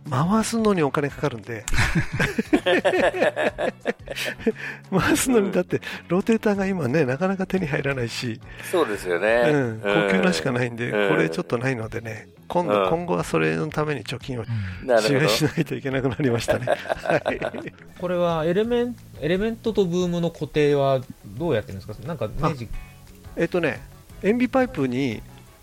[0.10, 1.64] 回すのにお金かかるんで。
[4.92, 9.44] 回すのにだってローテーターが今ねなかなか手に入らないし、そうですよね。
[9.46, 11.10] うん、高級なしかないんで、うん。
[11.10, 12.28] これちょっとないのでね。
[12.48, 12.90] 今度、うん。
[12.90, 14.46] 今後はそれのために貯金を
[14.84, 15.28] なるほど。
[15.28, 17.40] ししないといけなくなりましたね、はい、
[18.02, 21.94] これはエレメンエレメントとブームの固定はどうやってるんですか？
[22.08, 22.68] なんかネジ。
[23.38, 23.80] えっとね
[24.24, 25.22] 塩ビパイプに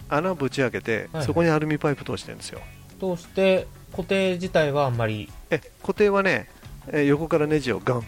[0.08, 2.60] 穴をぶち開けて、はいそこにアルミパイプ通してるんですよ。
[3.00, 5.30] 通して固定自体はあんまり。
[5.50, 6.48] え固定はね
[6.92, 8.04] え横からネジをガン。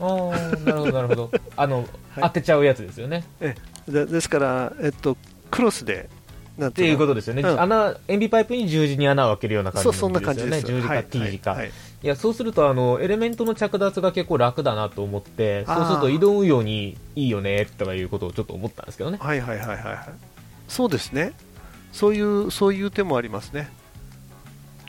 [0.00, 1.30] ああなるほどなるほど。
[1.56, 1.86] あの、
[2.20, 3.24] 当てちゃうやつですよね。
[3.88, 5.16] でですから、えっと、
[5.50, 6.08] クロスで
[6.58, 7.60] なんっていうことですよね、うん。
[7.60, 10.70] 穴塩ビパイプに十字に穴を開けるような感じそうそんな感じです。
[10.70, 11.58] よね十字かはい T 字か、はい。
[11.60, 19.18] いはいやそうするとあのエレメントの着脱が結構楽だなと思ってそうすると移動運用にいいよねとかいうことをちょっと思ったんですけどね。
[19.20, 19.98] はいはいはいはいはい。
[20.68, 21.32] そうですね
[21.94, 23.68] そういうそういう手もありますね。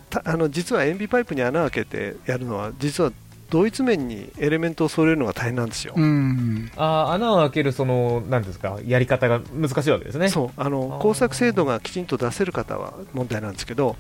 [0.10, 3.12] たあの実は塩ビパイプに穴を開けてやるのは実は
[3.52, 6.72] 同一面にエレメントを揃えるのが大変なんですよ、うん。
[6.76, 10.30] あー穴を開けるそのなんですかやり方が難しいわけですね。
[10.30, 10.50] そう。
[10.58, 13.96] あの工作精度がきちんと出せる方は問題なんですけど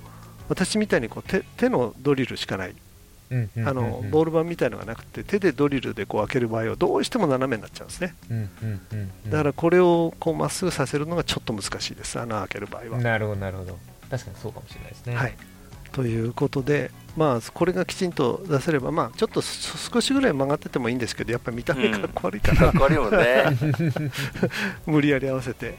[0.50, 2.76] 私みたいにこう手手のドリルしかない
[3.32, 8.16] あのボール板みたいのがなくて手でドリルでこう開ける場合はどうしても斜めになっちゃうんですね。
[8.30, 8.50] うんうん
[8.92, 9.32] うんうん。
[9.32, 12.20] だからこれをこうまっすぐさせるのがちょっと難しいです。
[12.20, 13.02] 穴を開ける場合は。
[13.02, 13.78] なるほどなるほど。
[14.10, 15.16] 確かにそうかもしれないですね。
[15.16, 15.36] はい、
[15.92, 23.46] ということで、まあ、これがきちんと出せれば、まあ、ちょっとそ少しぐらい曲がっててもいいんですけど、やっぱり見た目かっこ悪いから、かっこ悪いもんね。
[24.86, 25.78] 無理やり合わせて、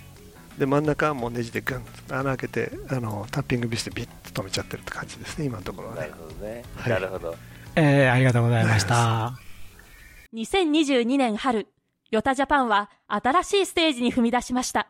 [0.59, 6.13] で真ん中はもうネジでグンと穴開けてあの、タッピングビスでビッと止めちゃってるって感じですね、今のところはねなる。
[6.15, 6.65] ほどね。
[6.77, 7.35] はいなるほど。
[7.75, 9.39] えー、ありがとうございました。
[10.35, 11.69] 2022年春、
[12.11, 14.89] ヨタジャパンは新しいステージに踏み出しました。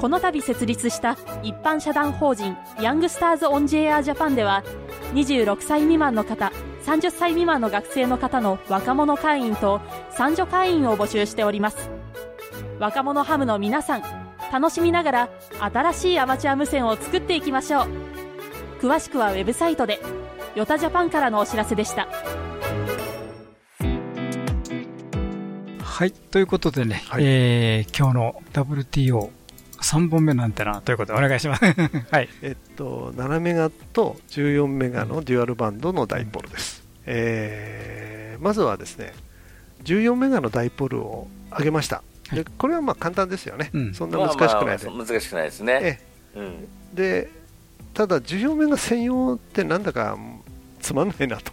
[0.00, 4.62] この度設立した一般社団法人ヤングスターズ・オン・ジェア・ジャパンでは
[5.14, 6.52] 26歳未満の方
[6.84, 11.97] 30歳未満の学生の方の若者会員と三女会員を募集しております
[12.78, 14.02] 若者ハムの皆さん
[14.52, 15.28] 楽しみながら
[15.60, 17.86] 新しいアマチュア無線を作っていきましょう
[18.80, 19.98] 詳しくはウェブサイトで
[20.54, 22.08] ヨタジャパンからのお知らせでした
[25.82, 26.12] はい。
[26.12, 31.64] ということでね、はいえー、今日の WTO3 本目のアンテナということでお願いします。
[32.12, 32.28] はい。
[32.40, 36.86] えっと、7メガと14メガのデュアルバンドのダイポールです。
[37.04, 39.12] えーまずはですね、
[39.84, 42.02] 14メガのダイポールを上げました。
[42.32, 46.00] でこれはまあ簡単ですよね、うんそんな難しくないで、まあまあ難しくないですね。
[46.34, 46.44] えうん。
[46.44, 47.30] えで
[47.94, 50.16] ただ14メガ専用ってなんだか
[50.80, 51.52] つまんないなと、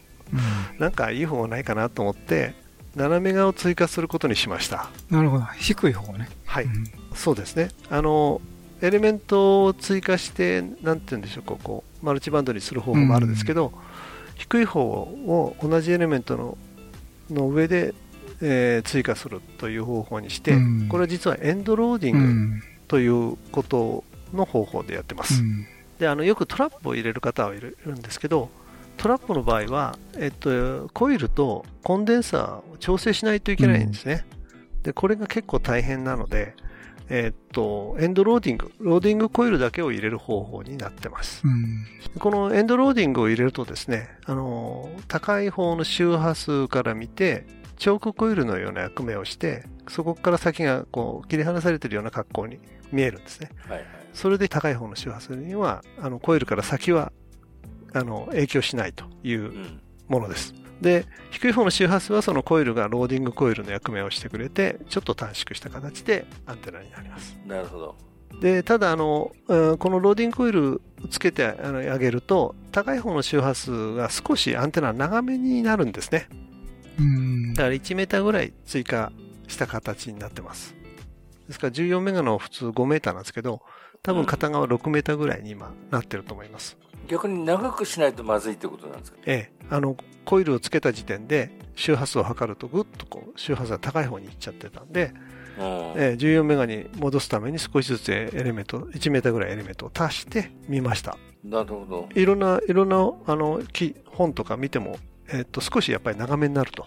[0.77, 2.53] なんかいい方がないかなと思って、
[2.95, 4.89] 7メガを追加することにしました。
[5.09, 5.45] なるほど。
[5.57, 6.29] 低い方ね。
[6.45, 7.69] はい、うんそうですね。
[7.89, 8.41] あの
[8.81, 13.71] エレメントを追加して、なんて言うんでしょう、こうこうマルチバンドにする方法もあるんですけど、
[14.35, 16.57] 低い方を同じエレメントの
[17.29, 17.93] の上で、
[18.41, 22.25] えー追加するという方法にして、うんこれは実はエンドローディうング
[22.57, 22.63] ん。
[22.87, 25.41] ということの方法でやってます。
[25.41, 25.65] うん
[25.99, 28.49] であのよくトラップを入れる方はいるんですけど、
[28.97, 34.25] トラップの場合は、えっと、コイルとコンデンサーを調整しないといけないんですね。
[34.83, 36.53] でこれが結構大変なので、
[37.07, 41.41] えっと、エンドローディング、ローディングコイルだけを入れる方法になってます。
[41.45, 41.85] うん。
[42.19, 47.45] このエンドローディングを入れるとですね、あの高い方の周波数から見て、
[47.77, 52.59] チョークコイルのような役目をして、そこから先がこう切り離されているような格好に
[52.91, 53.49] 見えるんですね。
[53.67, 53.85] はいはい。
[54.13, 57.11] それで高い方の周波数には、あのコイルから先は
[57.93, 59.81] あの影響しないといううん。
[60.07, 60.53] ものです。
[60.81, 67.37] で、低い方の周波数はそのコイルがローディングコイルの役目をしてくれて、ちょっと短縮した形でアンテナになります。
[67.45, 67.95] なるほど。
[68.41, 76.27] で、ただあの、うんこのローディングコイルつけてあげると、高い方の周波数が少しアンテナ長めになるんですね。
[76.99, 79.11] うんだから1メーターぐらい追加
[79.47, 80.75] した形になってます。
[81.47, 83.61] ですから14メガの普通5メーターなんですけど、
[84.01, 86.77] 多分片側6メーターぐらいに今なってると思います。
[87.07, 89.17] 逆に長くしないとまずいってことなんですか？
[89.25, 95.13] ええ、あの、コイルをつけた時点で周波数を測るとぐっとこう周波数が高い方に行っちゃってたんで、
[95.59, 95.63] うん。
[95.63, 101.17] ええ、14メガに戻すために少しずつエレメント、1メーターぐらいエレメントを足してみました。
[101.43, 102.09] なるほど。
[102.15, 104.97] いろんな、いろんな、あの、木本とか見ても、
[105.31, 106.85] えっと、少しやっぱり長めになると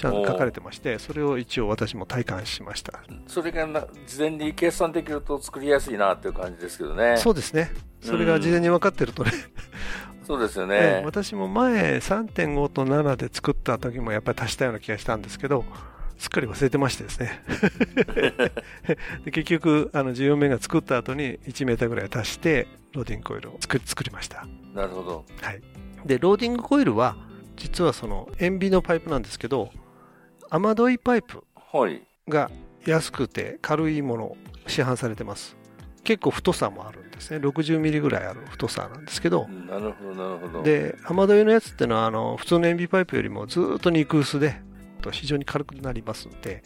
[0.00, 3.00] ちゃんと書かれてまして、それを一応私も体感しました。
[3.26, 7.16] それがな事前に計算できると作りやすいなっていう感じですけどね。
[7.18, 7.70] そうですね。
[8.00, 9.32] それが事前に分かってるとね、
[10.30, 11.02] そうですよええね。
[11.04, 15.64] 私も前3.5と7で作った時もやっぱり足したような気がしたんですけど、
[16.18, 17.42] すっかり忘れてましてですね。
[19.24, 24.46] で結局、あの14メガ作った後に1メーターぐらい足して、ローディングコイルを作り作りました。
[24.72, 25.24] なるほど。
[25.42, 25.60] はい。
[26.06, 27.16] で、ローディングコイルは、
[27.60, 29.70] 実はその塩ビのパイプなんですけど、
[30.48, 32.02] 雨どいパイプはい。
[32.26, 32.50] が
[32.86, 34.36] 安くて軽いものを
[34.66, 35.56] 市販されてます。
[36.02, 37.36] 結構太さもあるんですね。
[37.36, 40.62] 60ミリぐらいある太さなんですけど、なるほど、なるほど。
[40.62, 44.56] で、雨どいのやつってのは、あの、普通の塩ビパイプよりもずーっと肉薄で、
[45.02, 46.62] と非常に軽くなりますんで、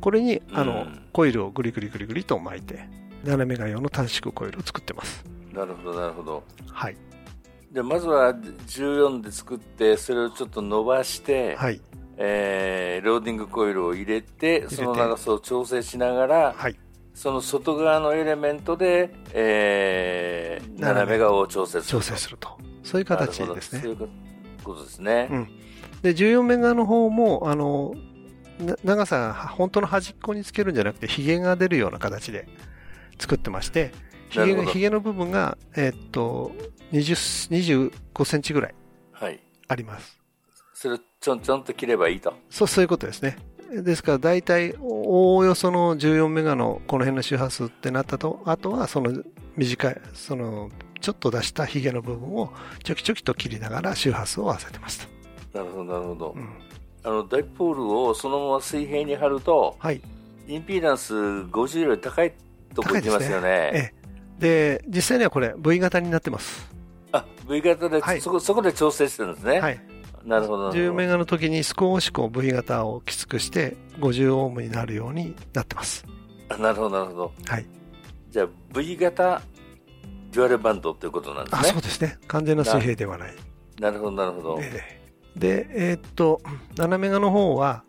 [0.00, 2.88] これに、あの、コイルをグリグリグリグリと巻いて、
[3.24, 5.22] 斜めが用の短縮コイルを作ってます。
[5.52, 6.42] なるほど、なるほど。
[6.70, 6.96] はい。
[7.70, 11.80] で、まずは14で作って、それをちょっと伸ばして、はい。
[12.22, 16.54] えーローディングコイルを入れて、その長さを調整しながら、
[17.14, 22.48] その外側のエレメントで、えー斜め側を調整する調整すると。
[22.82, 24.08] そういう形ですねそういう
[24.64, 25.28] ことですね。
[25.30, 25.48] うん。
[26.02, 27.94] で、14メガの方も、あの、
[28.58, 32.48] な長さが本当の端っこにつけるんじゃなくて、ヒゲが出るような形で
[33.18, 33.92] 作ってまして、
[34.30, 36.52] ヒなるほどゲがヒゲの部分が、えーっと、
[36.92, 38.74] 20 25センチぐらい
[39.12, 39.40] はい。
[39.68, 40.18] あります。
[40.74, 42.32] それをちょんちょんと切ればいいと。
[42.48, 43.36] そう、そういうことですね。
[43.70, 49.22] ですから、大体、おおよその14メガのこの辺の周波数ってなったと、あとはその
[49.56, 50.70] 短い、その、
[51.00, 55.08] ちょっと出したヒゲの部分をちょきちょきと切りながら周波数を合わせてます。
[55.54, 56.36] なるほど、なるほど。
[57.04, 60.00] あの、ダイポールをそのまま水平に貼ると、はい。
[60.48, 62.32] インピーダンス50より高い
[62.74, 63.48] とこ行きますよね。
[63.48, 64.00] ええ。
[64.40, 66.69] で、実際にはこれ V 型になってます。
[67.50, 69.60] あ、V 型で、そこ、そこで調整してるんですね。
[69.60, 69.80] はい。
[70.24, 70.68] なるほど。
[70.68, 76.04] なる10ほメガの時に少しこう V 型をきつくして50オームになるようになってます。
[76.58, 77.32] なるほど、なるほど。
[77.46, 77.66] はい。
[78.30, 79.42] じゃあ、V 型
[80.32, 81.68] デュアルバンドということなんですあ、ね。
[81.70, 82.18] そうですね。
[82.28, 83.34] 完全な水平ではない。
[83.80, 84.60] なるほど、なるほど。
[85.36, 86.40] で、えーっと、
[86.76, 87.84] 7メガの方は、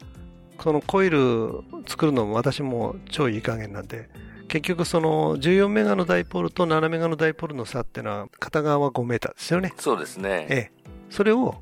[0.62, 4.10] そのコイル作るのも私も超いい加減なんで、
[4.52, 9.74] 結局その14メガのダイポールと7メガのダイポールの差っていうのは片側は5メーターですよね。
[9.78, 10.46] そうですね。
[10.50, 10.72] ええ。
[11.10, 11.56] それを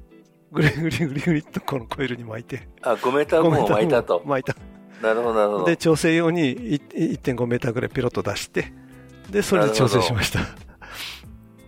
[0.52, 2.68] グリグリグリグリっとこのコイルに巻いて。
[2.82, 4.24] あ、5メーター分を巻いたと。
[4.26, 4.56] 巻いた。
[5.04, 5.66] なるほど、なるほど。
[5.66, 8.74] で、調整用にい1.5メーターぐらいピロッと出して、
[9.30, 10.40] で、それで調整しました。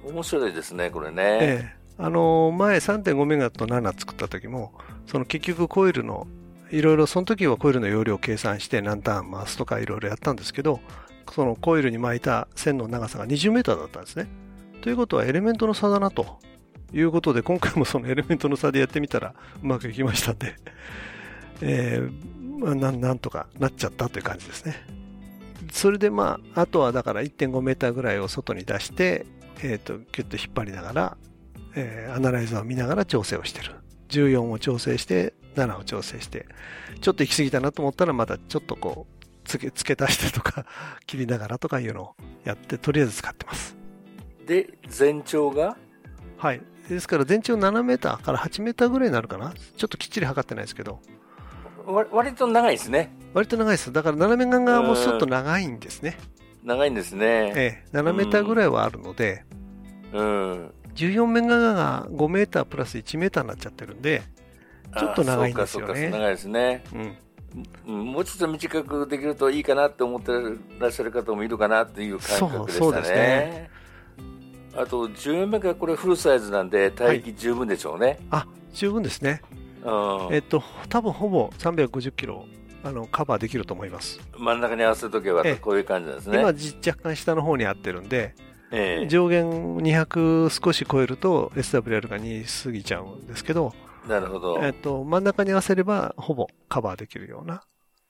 [0.04, 1.24] 面白いですね、これね。
[1.24, 1.76] ええ。
[2.00, 4.74] あの、前3.5メガと7作った時も、
[5.06, 6.26] その結局コイルの、
[6.72, 10.80] いろいろその時はコイルの容量を計算して何ターン回すとかいろいろやったんですけど、
[11.30, 14.28] そのコイルに巻いた線の長さが20メーターだったんですね。
[14.82, 16.40] ということはエレメントの差だなと
[16.94, 20.56] いうことで、今回もそのエレメントの差でやってみたらうまくいきましたんで、
[21.62, 24.76] えーまあ、ななんとかなっちゃったという感じですね。
[25.72, 29.26] それでまあ、あとはだから1.5メーターぐらいを外に出して、
[29.64, 31.18] えっ、と、ギュッと引っ張りながら、
[31.76, 33.76] えーアナライザーを見ながら調整をしてる。
[34.10, 36.48] 14を調整して、7を調整して、
[37.00, 39.21] ちょっと行き過ぎたなと思ったらまたちょっとこう、
[39.52, 40.66] 付け、付け足してとか、
[41.06, 43.78] 切りながらとかいうのをやって、とりあえず使ってます。
[44.46, 45.78] で、全長が？
[46.38, 46.62] はい。
[46.90, 49.54] ですから全長7メーターから8メーターぐらいになるかな？
[49.78, 51.00] ちょっときっちり測ってないですけど。
[51.86, 53.16] わ割と長いですね。
[53.34, 53.92] 割と長いです。
[53.92, 56.18] だから斜め側もちょっと長いんですね。
[56.64, 57.54] 長いんですね。
[57.56, 59.46] ええ、7メーターぐらいはあるので、
[60.14, 60.74] うん。
[60.96, 64.22] 14メガが5メータープラス1メーターになっちゃってるんで、
[64.98, 65.86] ちょっと長いんですよね。
[65.86, 66.84] あそうかそうか長いですね。
[66.94, 67.16] うん。
[67.86, 70.32] もうちょっと短くできるといいかなって思って
[70.80, 73.10] らっしゃる方もいるかなっていう感覚でしたね。
[73.10, 73.70] ね
[74.76, 78.20] あと、14メガこれフルサイズなんで、帯域十分でしょうね。
[78.30, 79.42] あ、十分ですね。
[79.84, 82.46] うんえっと、多分ほぼ350キロ、
[82.84, 84.20] あの、カバーできると思います。
[84.38, 86.40] 真ん中に合わせとけばええこういう感じですね。
[86.40, 88.34] 今、じ若干下の方に合ってるんで、
[88.72, 93.74] ええ上限200少し超えると SWR が2過ぎちゃうんですけど、
[94.08, 94.60] なるほど。
[94.62, 97.64] えっと、真ん中に合わせればほぼカバーできるような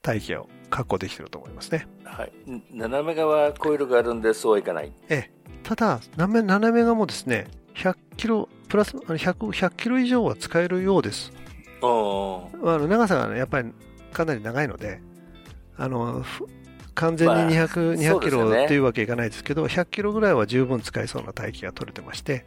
[0.08, 1.88] 帯域を確保できてると思いますね。
[2.04, 2.32] はい。
[2.72, 4.92] 斜め側コイルがあるんで、そうはいかない。
[5.10, 5.32] ええ、
[5.64, 11.32] ただ、斜め斜めがもですね、100キロ、プラスあの 100, 100キロ以上は使えるようです。
[11.82, 13.74] おあの長さが、ね、やっぱり
[14.14, 15.02] かなり長いので、
[15.78, 16.46] あのふ
[16.94, 22.46] 完全に200、まあ200キロっていうわけいかないですけど、100キロぐらいは十分使えそうな帯域が取れてまして、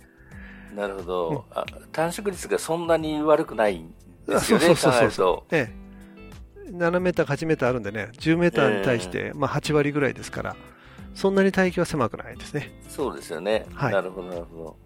[0.75, 1.65] なるほど、あ。
[1.93, 3.95] 短縮率がそんなに悪くないん
[4.27, 5.57] であすよね、そうそうそうそうと。。
[5.57, 5.85] ええ。
[6.71, 10.57] 7メーター、8メーターあるんでね、10メーターに対して、まあ8割ぐらいですから、
[11.15, 12.73] そんなに帯域は狭くないですね。
[12.89, 13.67] そうですよね。
[13.75, 14.77] はいなるほど、なるほ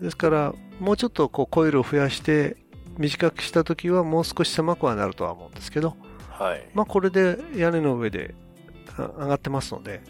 [0.00, 2.56] ですから、もうちょっとこうコイルを増やして、
[2.98, 5.96] 短くした時はもう少し狭くはなるとは思うんですけど、
[6.30, 6.68] はい。
[6.74, 8.34] まあこれで屋根の上で
[8.96, 10.02] あ上がってますので、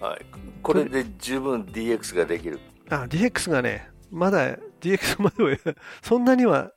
[0.00, 0.26] はい。
[0.62, 2.58] これで十分 DX ができる。
[2.88, 6.72] あ、DX がね、まだ DX まではそんなには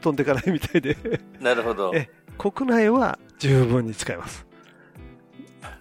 [0.00, 0.96] 飛んでいかないみたいで、
[1.40, 1.92] なるほど。
[1.94, 2.08] え
[2.38, 4.46] 国内は十分に使えます。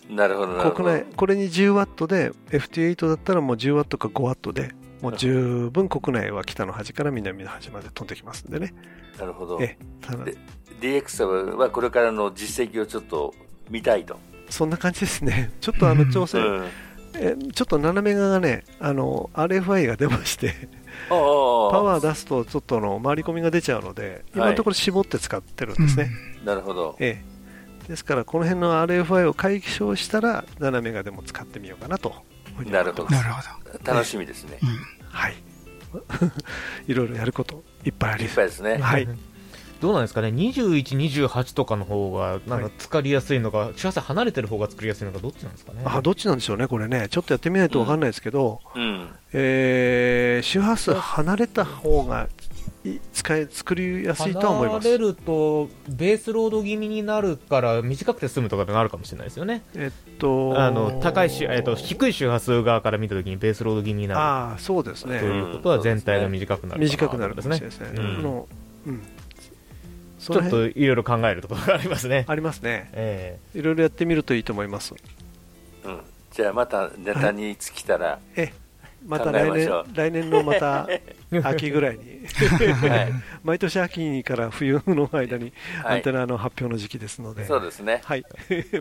[0.10, 4.72] なるほど、国内、これに 10W で、FT8 だったらもう 10W か 5W で、
[5.02, 8.74] もう十分国内は北の端から南の端まで飛んできますんでね。
[9.18, 9.60] なるほど。
[9.62, 10.26] えただ
[10.82, 13.34] DX はこれからの実績をちょっと
[13.70, 14.20] 見たいと。
[14.50, 15.52] そんな感じですね。
[15.62, 16.66] ちょっとあの調整、うん
[17.14, 20.54] えちょっと斜め側がね、あの RFI が出まして、
[21.10, 26.12] パパワー出すとちょっとあの回り込みが出ちゃうので、今のところ絞って使ってるんですね。
[26.46, 26.96] なるほど。
[27.00, 27.22] え
[27.86, 32.14] え、ですから、この辺の RFI を解消したら、斜め側でも使ってみようかなと。
[32.66, 33.10] なるほど。
[33.10, 33.42] なるほ
[33.84, 33.94] ど。
[33.94, 34.60] 楽しみですね。
[35.10, 35.36] はい。
[36.88, 38.78] いろいろやることいっぱいありいっぱいですね。
[38.78, 39.08] はい。
[39.82, 45.82] どうなんですかね、21、28とかの方が、なんか使いやすいのか、周波数離れてる方が作りやすいのか、どっちなんですかね？
[45.86, 49.10] あどっちなんでしょうね、これね、ちょっとやってみないと分かんないですけど、うん。
[49.34, 52.28] えー周波数離れた方が
[52.84, 54.88] い使い作りやすいとは思います。
[54.88, 59.62] 離れると、ベースロード気味になるから、短くて済むとかってなるかもしれないですよね。
[59.76, 64.20] えっと、あの高い周、えっと、低い周波数側から見たときに、ベースロード気味になる。
[64.20, 65.20] ああ、そうですね。
[65.20, 67.92] ということは、全体が短くなる短くなるかもしれないですね。
[68.88, 69.02] うん
[70.22, 72.26] ちょっといろいろ考えるところがありますね。
[72.30, 72.90] ありますね。
[72.94, 74.94] えいろいろやってみるといいと思います。
[75.84, 76.00] うん。
[76.32, 78.54] じゃあまたネタに尽きたら、え
[79.06, 80.88] また来年来年のまた
[81.44, 82.28] 秋ぐらいに、
[82.88, 83.12] はい
[83.44, 85.54] 毎年秋から冬の間に
[85.84, 88.02] はいアンテナの発表の時期ですので、そうですね。
[88.06, 88.24] はい、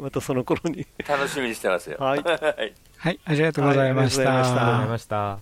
[0.01, 0.87] またその頃に。
[1.09, 1.97] 楽しみにしてますよ。
[1.99, 4.31] はいはい、ありがとうございました。
[4.31, 5.39] はいありがとうございました。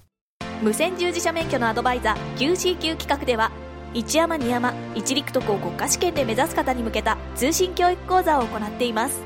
[0.63, 3.51] 無線従事者免許のアドバイザー QCQ 企画では
[3.95, 9.21] 一山二山一陸徳を国家試験で目指す方に向けた通信教育講座を行っています。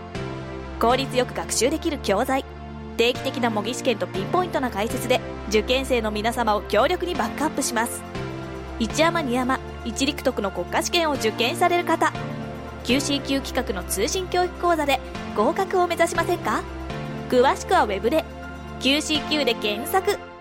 [0.81, 2.45] 効率よく学習できる教材
[2.97, 8.03] 定期的な模擬試験とピンポイントな解説で受験生の皆様を強力にバックアップします。
[8.79, 12.13] 一山二山一陸徳の国家試験を受験される方
[12.85, 15.01] QCQ 企画の通信教育講座で
[15.37, 16.63] 合格を目指しませんか？
[17.29, 18.25] 詳しくはウェブで
[18.81, 20.32] QCQ で検索。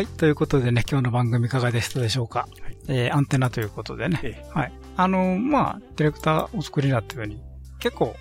[0.00, 0.06] はい。
[0.06, 2.48] ということでね、今日の番組いかがでしたでしょうか？
[2.88, 4.42] えーアンテナということでね。
[4.48, 4.72] はい。
[4.96, 7.38] あの、まあ、ディレクターお作りになったように、
[7.80, 8.16] 結構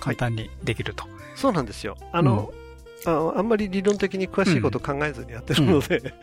[0.00, 1.04] 簡単にできると。
[1.36, 1.96] そうなんですよ。
[2.10, 2.52] あの、
[3.06, 6.14] ああんまり理論的に詳しいこと考えずにやってるので、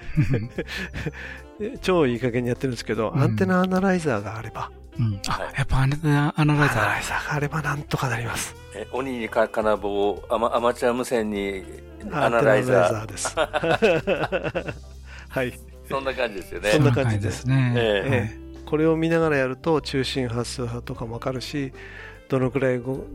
[1.82, 4.72] 超いい加減にやってるんですけど、アンテナアナライザーがあれば、
[5.02, 5.22] うん。
[5.28, 6.78] あ、やっぱアナアナライザー。
[6.80, 8.56] アナライザーがあればなんとかなります。
[8.76, 11.64] え鬼にか金棒アマアマチュア無線に
[12.12, 13.36] アナライザーアナライザーです。
[15.30, 15.72] はい。
[15.92, 21.74] そんな感じですよねそんな感じですねええええこれを見ながらやると中心波数波とかもわかるし
[22.30, 23.06] どのくらいご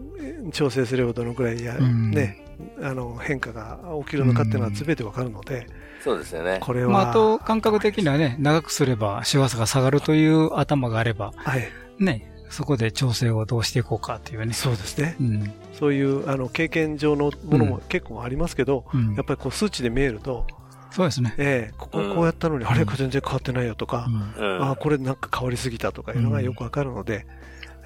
[0.53, 2.45] 調整すればどのくらいや、うんね
[2.83, 5.67] あの変化が起きるのかっていうのは全てわかるので、
[6.07, 6.59] そうですよね。
[6.61, 14.53] これは、まあ、あと、感覚的にはね、長くすれば周波数が下がるという頭があれば、はい、ね、そこで調整をどうしていこうかというね。
[14.53, 15.53] そうですね、うん。
[15.73, 19.15] そういうあの経験上のものも結構ありますけど、うん。
[19.17, 20.47] やっぱりこう数値で見えると、
[20.93, 21.35] そうですね。
[21.39, 24.07] ええこここうやったのに、あれ全然変わってないよとか、
[24.39, 24.71] うん。
[24.71, 27.27] あこれなんか変わりすぎたとかいうのがよくわかるので、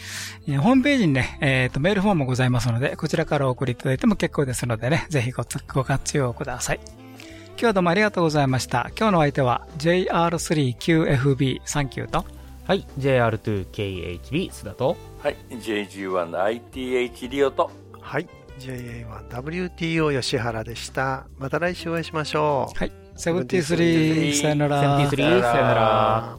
[0.46, 6.80] えーホームページにね、えっ、と、メールフォームもございますので、こちらからお送りいただいても結構ですのでね、ぜひごつご活用ください。
[6.84, 8.90] 今日はどうもありがとうございました。
[8.98, 12.24] 今日のお相手は JR3QFB サンキューと、
[12.66, 18.28] はい、JR2KHB 須田と、はい、JG1ITH リオと、はい。
[18.58, 21.26] JA1WTO 吉原でした。
[21.38, 22.78] また来週お会いしましょう。
[22.78, 22.92] はい。
[23.16, 24.80] セブンティスリー、さよなら。
[24.80, 26.38] セブンティスリー、さよなら。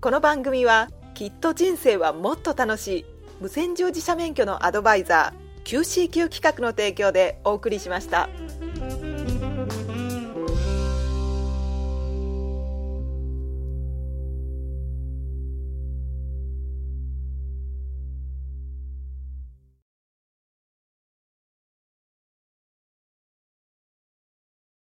[0.00, 3.04] この番組は、きっと人生はもっと楽しい、
[3.40, 8.28] 無線乗自社免許のアドバイザー、QCQ 企画の提供でお送りしました。